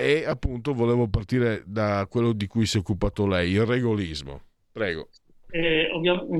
[0.00, 4.42] e appunto volevo partire da quello di cui si è occupato lei, il regolismo.
[4.72, 5.08] Prego.
[5.52, 5.90] Eh,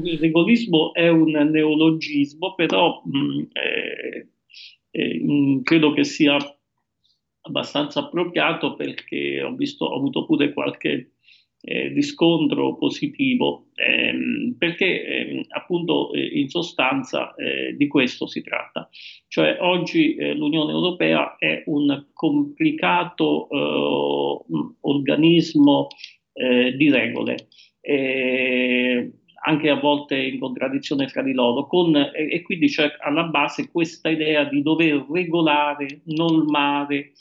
[0.05, 4.29] il regolismo è un neologismo, però mh, eh,
[4.93, 6.37] eh, mm, credo che sia
[7.43, 11.15] abbastanza appropriato perché ho, visto, ho avuto pure qualche
[11.63, 18.89] eh, riscontro positivo, ehm, perché ehm, appunto eh, in sostanza eh, di questo si tratta.
[19.29, 25.89] Cioè oggi eh, l'Unione Europea è un complicato eh, organismo
[26.33, 27.49] eh, di regole
[29.43, 34.11] anche a volte in contraddizione fra di loro, con, e, quindi c'è alla base questa
[34.11, 37.13] idea di dover regolare, normare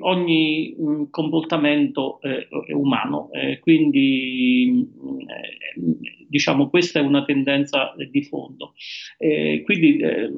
[0.00, 3.30] ogni mh, mm, comportamento eh, umano.
[3.32, 5.96] Eh, quindi mm, eh,
[6.28, 8.74] diciamo questa è una tendenza di fondo.
[9.18, 10.30] Eh, quindi eh,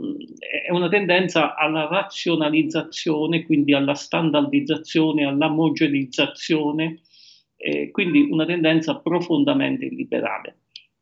[0.67, 7.01] è una tendenza alla razionalizzazione, quindi alla standardizzazione, alla omogenizzazione
[7.59, 10.61] eh, quindi una tendenza profondamente liberale.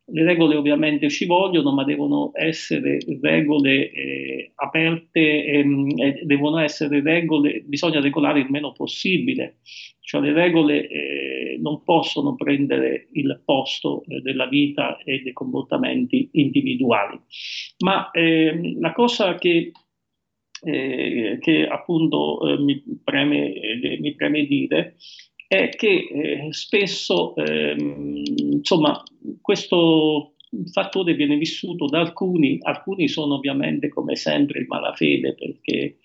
[0.08, 7.02] Le regole ovviamente ci vogliono, ma devono essere regole eh, aperte, ehm, e devono essere
[7.02, 9.56] regole, bisogna regolare il meno possibile,
[10.06, 16.28] cioè le regole eh, non possono prendere il posto eh, della vita e dei comportamenti
[16.34, 17.18] individuali.
[17.78, 19.72] Ma ehm, la cosa che,
[20.62, 23.52] eh, che appunto eh, mi preme,
[23.98, 24.94] mi, preme, dire
[25.48, 28.22] è che eh, spesso ehm,
[28.56, 29.02] insomma,
[29.40, 30.34] questo
[30.70, 35.98] fattore viene vissuto da alcuni, alcuni sono ovviamente come sempre in malafede perché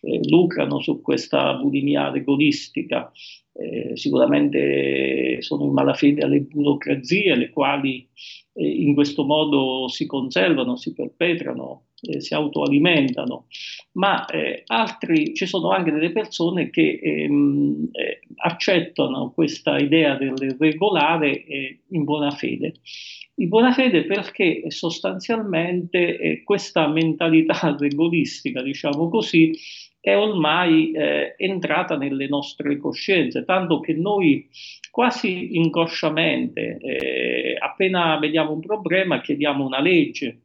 [0.00, 3.10] eh, lucrano su questa bulimia egoistica,
[3.52, 8.08] eh, sicuramente sono in malafede alle burocrazie, le quali
[8.54, 13.46] eh, in questo modo si conservano, si perpetrano, eh, si autoalimentano,
[13.92, 20.56] ma eh, altri, ci sono anche delle persone che ehm, eh, accettano questa idea del
[20.58, 22.74] regolare eh, in buona fede.
[23.36, 29.52] In buona fede perché sostanzialmente eh, questa mentalità regolistica, diciamo così,
[30.00, 34.48] è ormai eh, entrata nelle nostre coscienze, tanto che noi
[34.90, 40.40] quasi inconsciamente, eh, appena vediamo un problema, chiediamo una legge,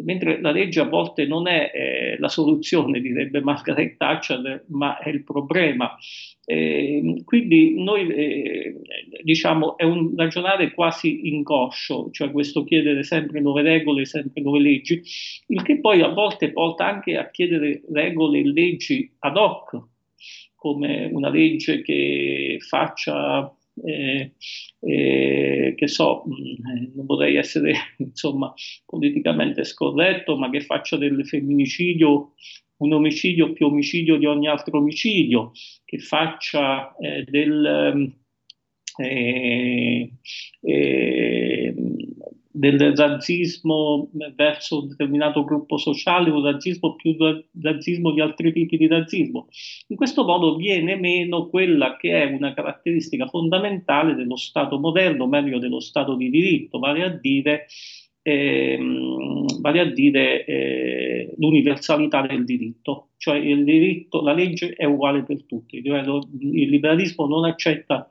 [0.00, 5.10] mentre la legge a volte non è eh, la soluzione, direbbe Margaret Thatcher, ma è
[5.10, 5.96] il problema.
[6.44, 8.80] Eh, quindi noi eh,
[9.22, 15.02] diciamo è un ragionare quasi inconscio, cioè questo chiedere sempre nuove regole, sempre nuove leggi,
[15.48, 19.78] il che poi a volte porta anche a chiedere regole e leggi ad hoc,
[20.56, 24.32] come una legge che faccia eh,
[24.80, 28.52] eh, che so, mm, non vorrei essere insomma
[28.84, 32.34] politicamente scorretto, ma che faccia del femminicidio
[32.82, 35.52] un omicidio più omicidio di ogni altro omicidio,
[35.84, 38.12] che faccia eh, del,
[38.96, 40.10] eh,
[40.60, 41.74] eh,
[42.52, 47.16] del razzismo verso un determinato gruppo sociale, un razzismo più
[47.60, 49.48] razzismo di altri tipi di razzismo.
[49.88, 55.58] In questo modo viene meno quella che è una caratteristica fondamentale dello Stato moderno, meglio
[55.58, 57.66] dello Stato di diritto, vale a dire
[58.22, 65.22] ehm, vale a dire eh, l'universalità del diritto, cioè il diritto, la legge è uguale
[65.22, 68.08] per tutti, il liberalismo non accetta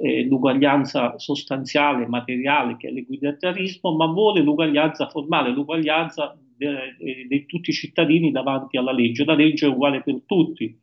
[0.00, 7.72] eh, l'uguaglianza sostanziale, materiale che è l'eguidaziarismo, ma vuole l'uguaglianza formale, l'uguaglianza di tutti i
[7.72, 10.76] cittadini davanti alla legge, la legge è uguale per tutti.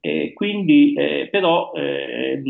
[0.00, 2.42] Eh, quindi, eh, però, eh,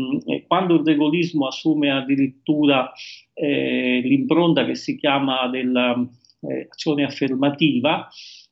[0.45, 2.91] quando il regolismo assume addirittura
[3.33, 8.09] eh, l'impronta che si chiama dell'azione eh, affermativa,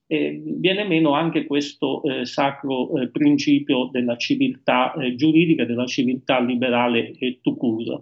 [0.07, 6.39] eh, viene meno anche questo eh, sacro eh, principio della civiltà eh, giuridica, della civiltà
[6.39, 8.01] liberale e tout court.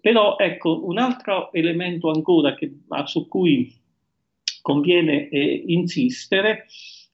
[0.00, 2.72] Però ecco, un altro elemento ancora che,
[3.04, 3.72] su cui
[4.62, 6.66] conviene eh, insistere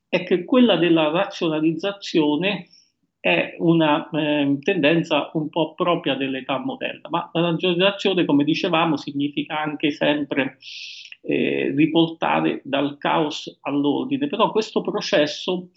[0.09, 2.69] è che quella della razionalizzazione
[3.21, 9.61] è una eh, tendenza un po' propria dell'età moderna, ma la razionalizzazione, come dicevamo, significa
[9.61, 10.59] anche sempre
[11.21, 15.71] eh, riportare dal caos all'ordine, però questo processo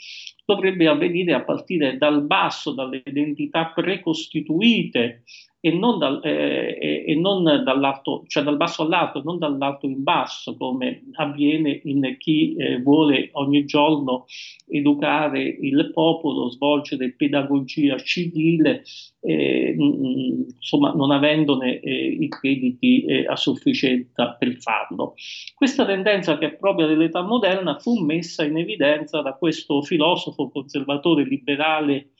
[0.45, 5.23] dovrebbe avvenire a partire dal basso, dalle identità precostituite
[5.63, 10.57] e non, dal, eh, e non dall'alto, cioè dal basso all'alto, non dall'alto in basso,
[10.57, 14.25] come avviene in chi eh, vuole ogni giorno
[14.67, 18.81] educare il popolo, svolgere pedagogia civile,
[19.19, 25.13] eh, insomma non avendone eh, i crediti eh, a sufficienza per farlo.
[25.53, 31.23] Questa tendenza che è propria dell'età moderna fu messa in evidenza da questo filosofo conservatore
[31.23, 32.11] liberale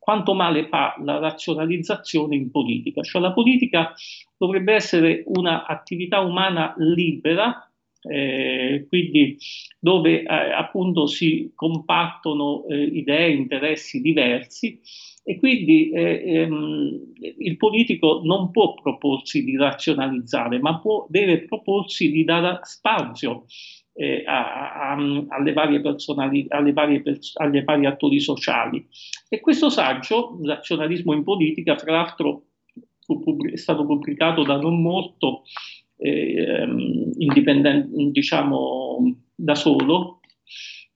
[0.05, 3.01] quanto male fa la razionalizzazione in politica.
[3.01, 3.95] Cioè la politica
[4.37, 7.67] dovrebbe essere un'attività umana libera,
[8.03, 9.39] eh, quindi
[9.81, 14.79] dove eh, appunto si compattono eh, idee, interessi diversi
[15.23, 22.11] e quindi eh, ehm, il politico non può proporsi di razionalizzare, ma può, deve proporsi
[22.11, 23.47] di dare spazio
[23.95, 24.97] eh, a, a,
[25.29, 28.87] alle, varie personali, alle, varie pers- alle vari attori sociali.
[29.29, 32.47] E questo saggio, Razionalismo in politica, fra l'altro
[33.53, 35.43] è stato pubblicato da non molto,
[35.97, 36.66] eh,
[37.19, 40.21] indipendente, diciamo da solo,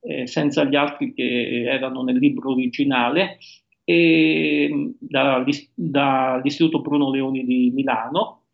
[0.00, 3.38] eh, senza gli altri che erano nel libro originale,
[3.84, 5.44] e, da,
[5.74, 8.44] dall'Istituto Bruno Leoni di Milano.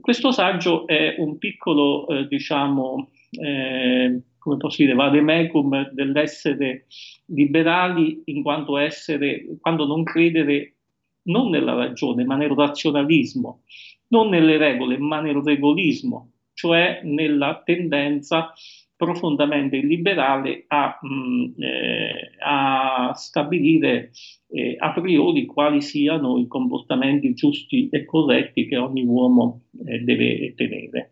[0.00, 3.08] Questo saggio è un piccolo, eh, diciamo,
[3.40, 6.86] eh, come posso dire, vademecum dell'essere
[7.26, 10.76] liberali in quanto essere, quando non credere
[11.24, 13.62] non nella ragione, ma nel razionalismo,
[14.08, 18.52] non nelle regole, ma nel regolismo, cioè nella tendenza
[18.96, 24.10] profondamente illiberale a, mh, mm, eh, a stabilire
[24.48, 30.54] eh, a priori quali siano i comportamenti giusti e corretti che ogni uomo eh, deve
[30.54, 31.10] tenere.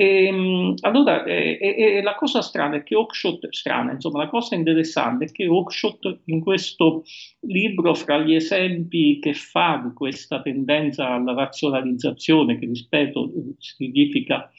[0.00, 4.54] E, ehm, allora, eh, eh, la cosa strana è che Oakshott, strana, insomma, la cosa
[4.54, 7.02] interessante è che Oakshott in questo
[7.40, 14.50] libro, fra gli esempi che fa di questa tendenza alla razionalizzazione, che rispetto significa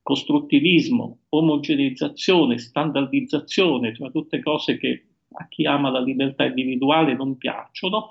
[0.00, 5.06] costruttivismo, omogeneizzazione, standardizzazione, cioè tutte cose che
[5.36, 8.08] a chi ama la libertà individuale non piacciono.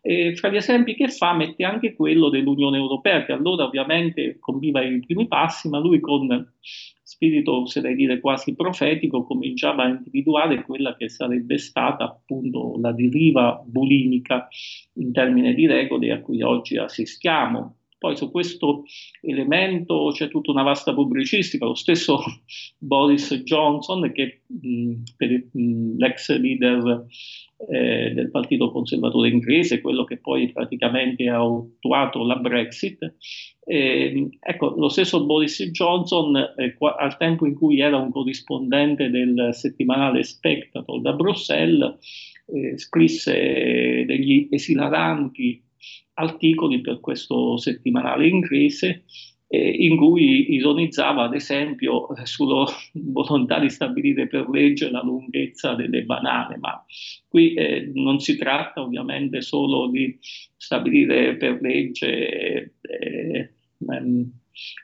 [0.00, 4.82] E fra gli esempi che fa mette anche quello dell'Unione Europea, che allora ovviamente conviva
[4.82, 6.52] i primi passi, ma lui con
[7.02, 13.62] spirito, oserei dire, quasi profetico, cominciava a individuare quella che sarebbe stata appunto la deriva
[13.64, 14.48] bulimica
[14.94, 17.76] in termini di regole a cui oggi assistiamo.
[17.98, 18.84] Poi su questo
[19.22, 22.18] elemento c'è tutta una vasta pubblicistica, lo stesso
[22.78, 27.06] Boris Johnson, che mh, per mh, l'ex leader
[27.70, 33.14] eh, del Partito Conservatore inglese, quello che poi praticamente ha attuato la Brexit.
[33.64, 39.08] Eh, ecco, lo stesso Boris Johnson, eh, qua, al tempo in cui era un corrispondente
[39.08, 41.96] del settimanale Spectator da Bruxelles,
[42.46, 45.64] eh, scrisse degli esilaranti
[46.16, 49.04] articoli per questo settimanale inglese
[49.48, 52.64] eh, in cui ironizzava ad esempio sulla
[52.94, 56.84] volontà di stabilire per legge la lunghezza delle banane, ma
[57.28, 60.18] qui eh, non si tratta ovviamente solo di
[60.56, 62.28] stabilire per legge,
[62.80, 63.50] eh,
[63.88, 64.30] ehm,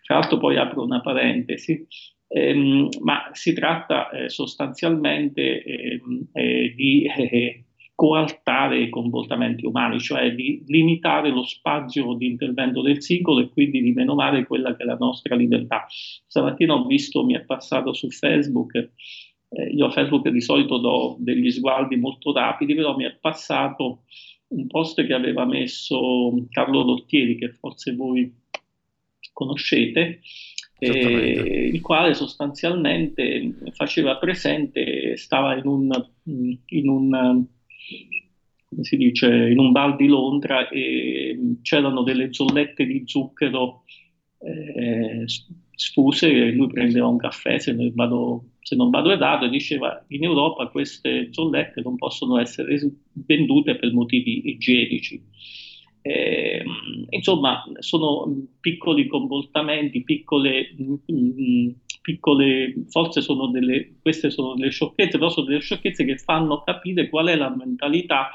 [0.05, 1.85] tra l'altro poi apro una parentesi,
[2.29, 7.07] ehm, ma si tratta eh, sostanzialmente ehm, eh, di
[8.03, 13.81] coaltare i comportamenti umani, cioè di limitare lo spazio di intervento del singolo e quindi
[13.81, 15.87] di menomare quella che è la nostra libertà.
[15.89, 21.15] Stamattina ho visto, mi è passato su Facebook, eh, io a Facebook di solito do
[21.21, 24.03] degli sguardi molto rapidi, però mi è passato
[24.49, 28.35] un post che aveva messo Carlo Lottieri, che forse voi
[29.33, 30.23] conoscete,
[30.81, 36.09] eh, il quale sostanzialmente faceva presente, stava in un,
[36.67, 37.47] in un
[38.69, 43.85] come si dice, in un bar di Londra e c'erano delle zollette di zucchero
[44.39, 45.25] eh,
[45.75, 50.05] sfuse e lui prendeva un caffè, se non, vado, se non vado errato, e diceva
[50.09, 52.79] in Europa queste zollette non possono essere
[53.13, 55.23] vendute per motivi igienici.
[56.03, 56.63] Eh,
[57.11, 58.27] insomma, sono
[58.61, 61.69] piccoli comportamenti, piccole, mh, mm,
[62.03, 67.09] piccole, forse sono delle, queste sono delle sciocchezze, però sono delle sciocchezze che fanno capire
[67.09, 68.31] qual è la mentalità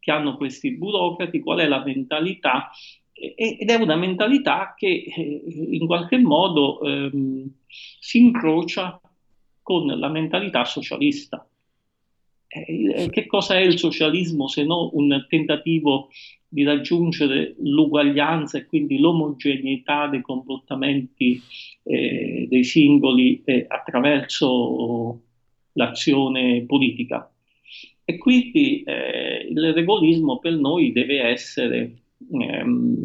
[0.00, 2.70] che hanno questi burocrati, qual è la mentalità,
[3.12, 7.48] ed è una mentalità che eh, in qualche modo ehm,
[8.00, 9.00] si incrocia
[9.62, 11.46] con la mentalità socialista.
[12.54, 16.10] Eh, che cosa è il socialismo se no un tentativo
[16.46, 21.40] di raggiungere l'uguaglianza e quindi l'omogeneità dei comportamenti
[21.84, 25.20] eh, dei singoli eh, attraverso
[25.72, 27.26] l'azione politica.
[28.04, 33.04] E quindi eh, il regolismo per noi deve essere, ehm,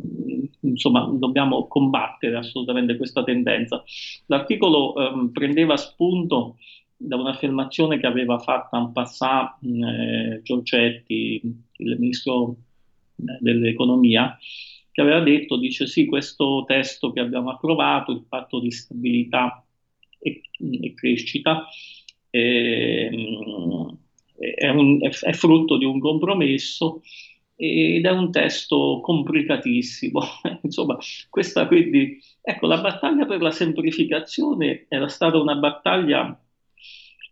[0.62, 3.82] insomma, dobbiamo combattere assolutamente questa tendenza.
[4.26, 6.58] L'articolo ehm, prendeva spunto
[6.98, 11.42] da un'affermazione che aveva fatto in passato eh, Giorgetti,
[11.78, 12.56] il ministro
[13.16, 14.38] dell'economia,
[14.92, 19.64] che aveva detto, dice sì, questo testo che abbiamo approvato, il patto di stabilità
[20.18, 20.42] e,
[20.82, 21.68] e crescita,
[22.30, 23.10] è,
[24.36, 27.02] è, un, è, è, frutto di un compromesso
[27.56, 30.22] ed è un testo complicatissimo.
[30.64, 30.98] Insomma,
[31.30, 36.40] questa quindi, ecco, la battaglia per la semplificazione era stata una battaglia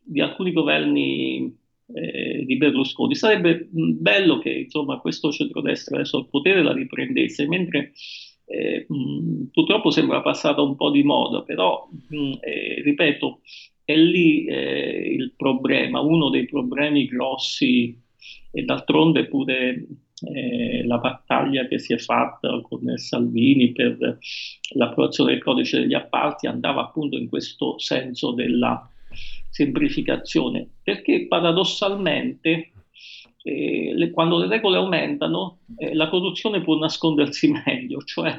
[0.06, 1.54] di alcuni governi
[1.94, 3.16] eh, di Berlusconi.
[3.16, 7.94] Sarebbe mm, bello che insomma, questo centrodestra adesso al potere la riprendesse, mentre
[8.46, 13.42] eh, mh, mm, purtroppo sembra passata un po' di moda, però mh, mm, eh, ripeto,
[13.84, 17.96] è lì eh, il problema, uno dei problemi grossi
[18.52, 19.86] e d'altronde pure
[20.34, 24.18] eh, la battaglia che si è fatta con Salvini per
[24.76, 28.90] l'approvazione del codice degli appalti andava appunto in questo senso della
[29.56, 32.74] semplificazione, perché paradossalmente
[33.42, 38.38] eh, le, quando le regole aumentano eh, la corruzione può nascondersi meglio, cioè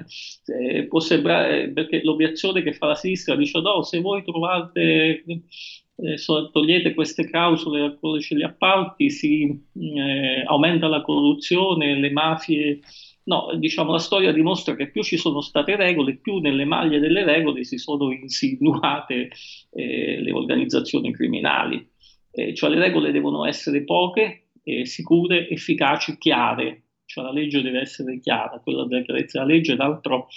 [0.60, 6.16] eh, può sembrare, perché l'obiezione che fa la sinistra dice no, se voi trovate, eh,
[6.52, 12.80] togliete queste clausole al codice degli appalti, si eh, aumenta la corruzione, le mafie
[13.26, 17.24] No, diciamo la storia dimostra che più ci sono state regole, più nelle maglie delle
[17.24, 19.30] regole si sono insinuate
[19.72, 21.84] eh, le organizzazioni criminali.
[22.30, 26.82] Eh, cioè le regole devono essere poche, eh, sicure, efficaci, chiare.
[27.04, 30.28] Cioè la legge deve essere chiara, quella della chiarezza della legge è un altro,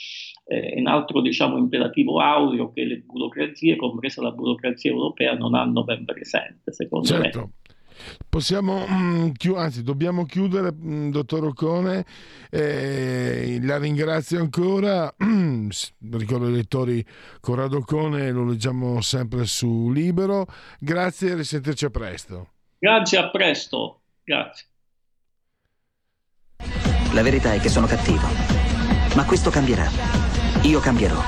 [0.46, 5.84] eh, un altro diciamo, imperativo aureo che le burocrazie, compresa la burocrazia europea, non hanno
[5.84, 7.40] ben presente, secondo certo.
[7.40, 7.52] me.
[8.28, 12.06] Possiamo, mm, anzi, dobbiamo chiudere, mm, dottor Occone.
[12.50, 15.14] Eh, la ringrazio ancora.
[15.18, 17.06] Ricordo ai lettori
[17.40, 20.46] Corrado Occone, lo leggiamo sempre su Libero.
[20.80, 22.50] Grazie e risentirci a presto.
[22.80, 24.02] Grazie, a presto.
[24.24, 24.66] Grazie.
[27.14, 28.28] La verità è che sono cattivo,
[29.16, 29.90] ma questo cambierà.
[30.64, 31.20] Io cambierò.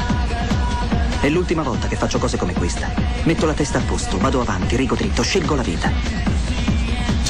[1.22, 2.91] È l'ultima volta che faccio cose come questa.
[3.26, 5.91] Metto la testa a posto, vado avanti, rigo dritto, scelgo la vita.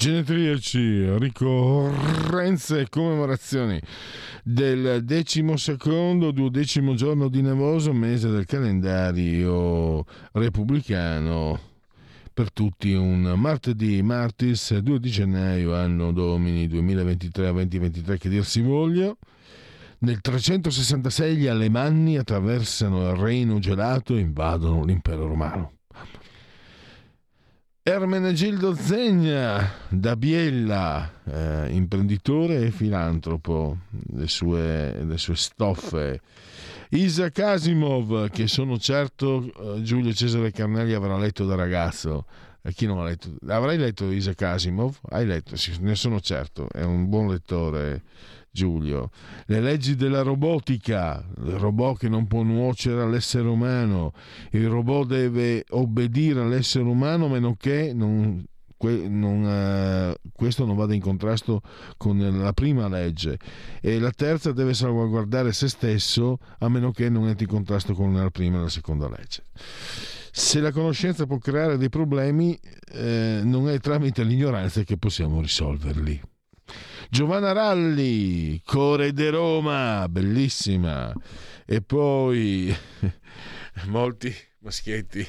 [0.00, 3.78] Genetriaci, ricorrenze e commemorazioni
[4.42, 10.02] del decimo secondo, duodecimo giorno di nevoso, mese del calendario
[10.32, 11.60] repubblicano.
[12.32, 19.14] Per tutti un martedì, martis 2 di gennaio, anno domini 2023-2023, che dir si voglia.
[19.98, 25.79] Nel 366 gli Alemanni attraversano il Reino gelato e invadono l'impero romano.
[27.82, 33.78] Ermenegildo Zegna da Biella, eh, imprenditore e filantropo,
[34.12, 36.20] le sue, le sue stoffe.
[36.90, 42.26] Isaac Asimov, che sono certo eh, Giulio Cesare Carnelli avrà letto da ragazzo.
[42.60, 43.34] Eh, chi non ha letto?
[43.48, 44.98] Avrai letto Isaac Asimov?
[45.08, 48.02] Hai letto, sì, ne sono certo, è un buon lettore
[48.50, 49.10] Giulio.
[49.46, 54.12] Le leggi della robotica, il robot che non può nuocere all'essere umano,
[54.50, 58.44] il robot deve obbedire all'essere umano, meno che non,
[58.78, 61.62] non, uh, questo non vada in contrasto
[61.96, 63.38] con la prima legge
[63.80, 68.14] e la terza deve salvaguardare se stesso a meno che non entri in contrasto con
[68.14, 69.44] la prima e la seconda legge.
[70.32, 72.58] Se la conoscenza può creare dei problemi,
[72.92, 76.29] eh, non è tramite l'ignoranza che possiamo risolverli.
[77.12, 81.12] Giovanna Ralli, Core de Roma, bellissima.
[81.66, 82.72] E poi
[83.86, 85.26] molti maschietti,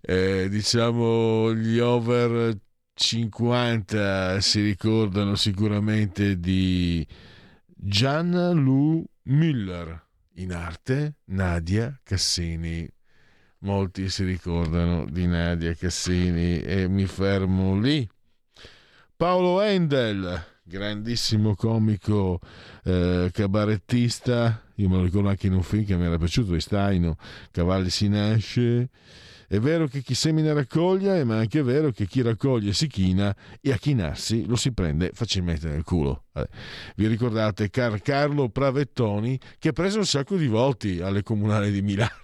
[0.00, 2.56] eh, diciamo gli over
[2.94, 7.04] 50 si ricordano sicuramente di
[7.66, 10.00] Gian Lu Müller,
[10.34, 12.88] in arte Nadia Cassini.
[13.58, 18.08] Molti si ricordano di Nadia Cassini e mi fermo lì.
[19.16, 22.40] Paolo Endel, grandissimo comico
[22.84, 26.60] eh, cabarettista, io me lo ricordo anche in un film che mi era piaciuto di
[26.60, 27.16] Staino,
[27.50, 28.88] Cavalli si nasce.
[29.46, 33.36] È vero che chi semina raccoglie, ma è anche vero che chi raccoglie si china
[33.60, 36.24] e a chinarsi lo si prende facilmente nel culo.
[36.96, 41.82] Vi ricordate Car Carlo Pravettoni che ha preso un sacco di voti alle comunali di
[41.82, 42.23] Milano?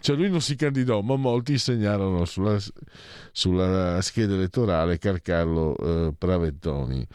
[0.00, 2.58] Cioè lui non si candidò, ma molti segnarono sulla,
[3.32, 7.06] sulla scheda elettorale Carcarlo eh, Pravettoni.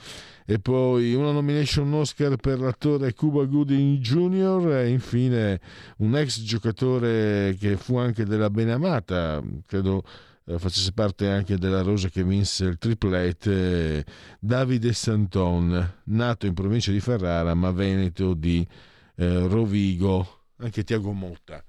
[0.46, 4.74] E poi una nomination Oscar per l'attore Cuba Gooding Jr.
[4.76, 5.60] e infine
[5.98, 10.04] un ex giocatore che fu anche della Benamata, credo
[10.46, 14.06] eh, facesse parte anche della rosa che vinse il triplete, eh,
[14.40, 18.68] Davide Santon, nato in provincia di Ferrara ma veneto di
[19.16, 21.64] eh, Rovigo, anche Tiago Motta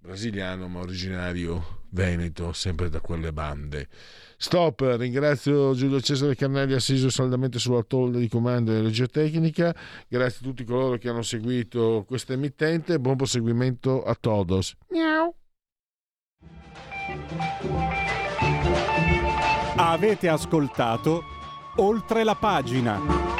[0.00, 3.88] brasiliano ma originario veneto, sempre da quelle bande.
[4.36, 9.74] Stop, ringrazio Giulio Cesare Carnelli assiso saldamente sulla tolla di comando e regia tecnica,
[10.08, 14.74] grazie a tutti coloro che hanno seguito questa emittente, buon proseguimento a todos.
[14.88, 15.34] Miau.
[19.76, 21.22] Avete ascoltato
[21.76, 23.39] oltre la pagina.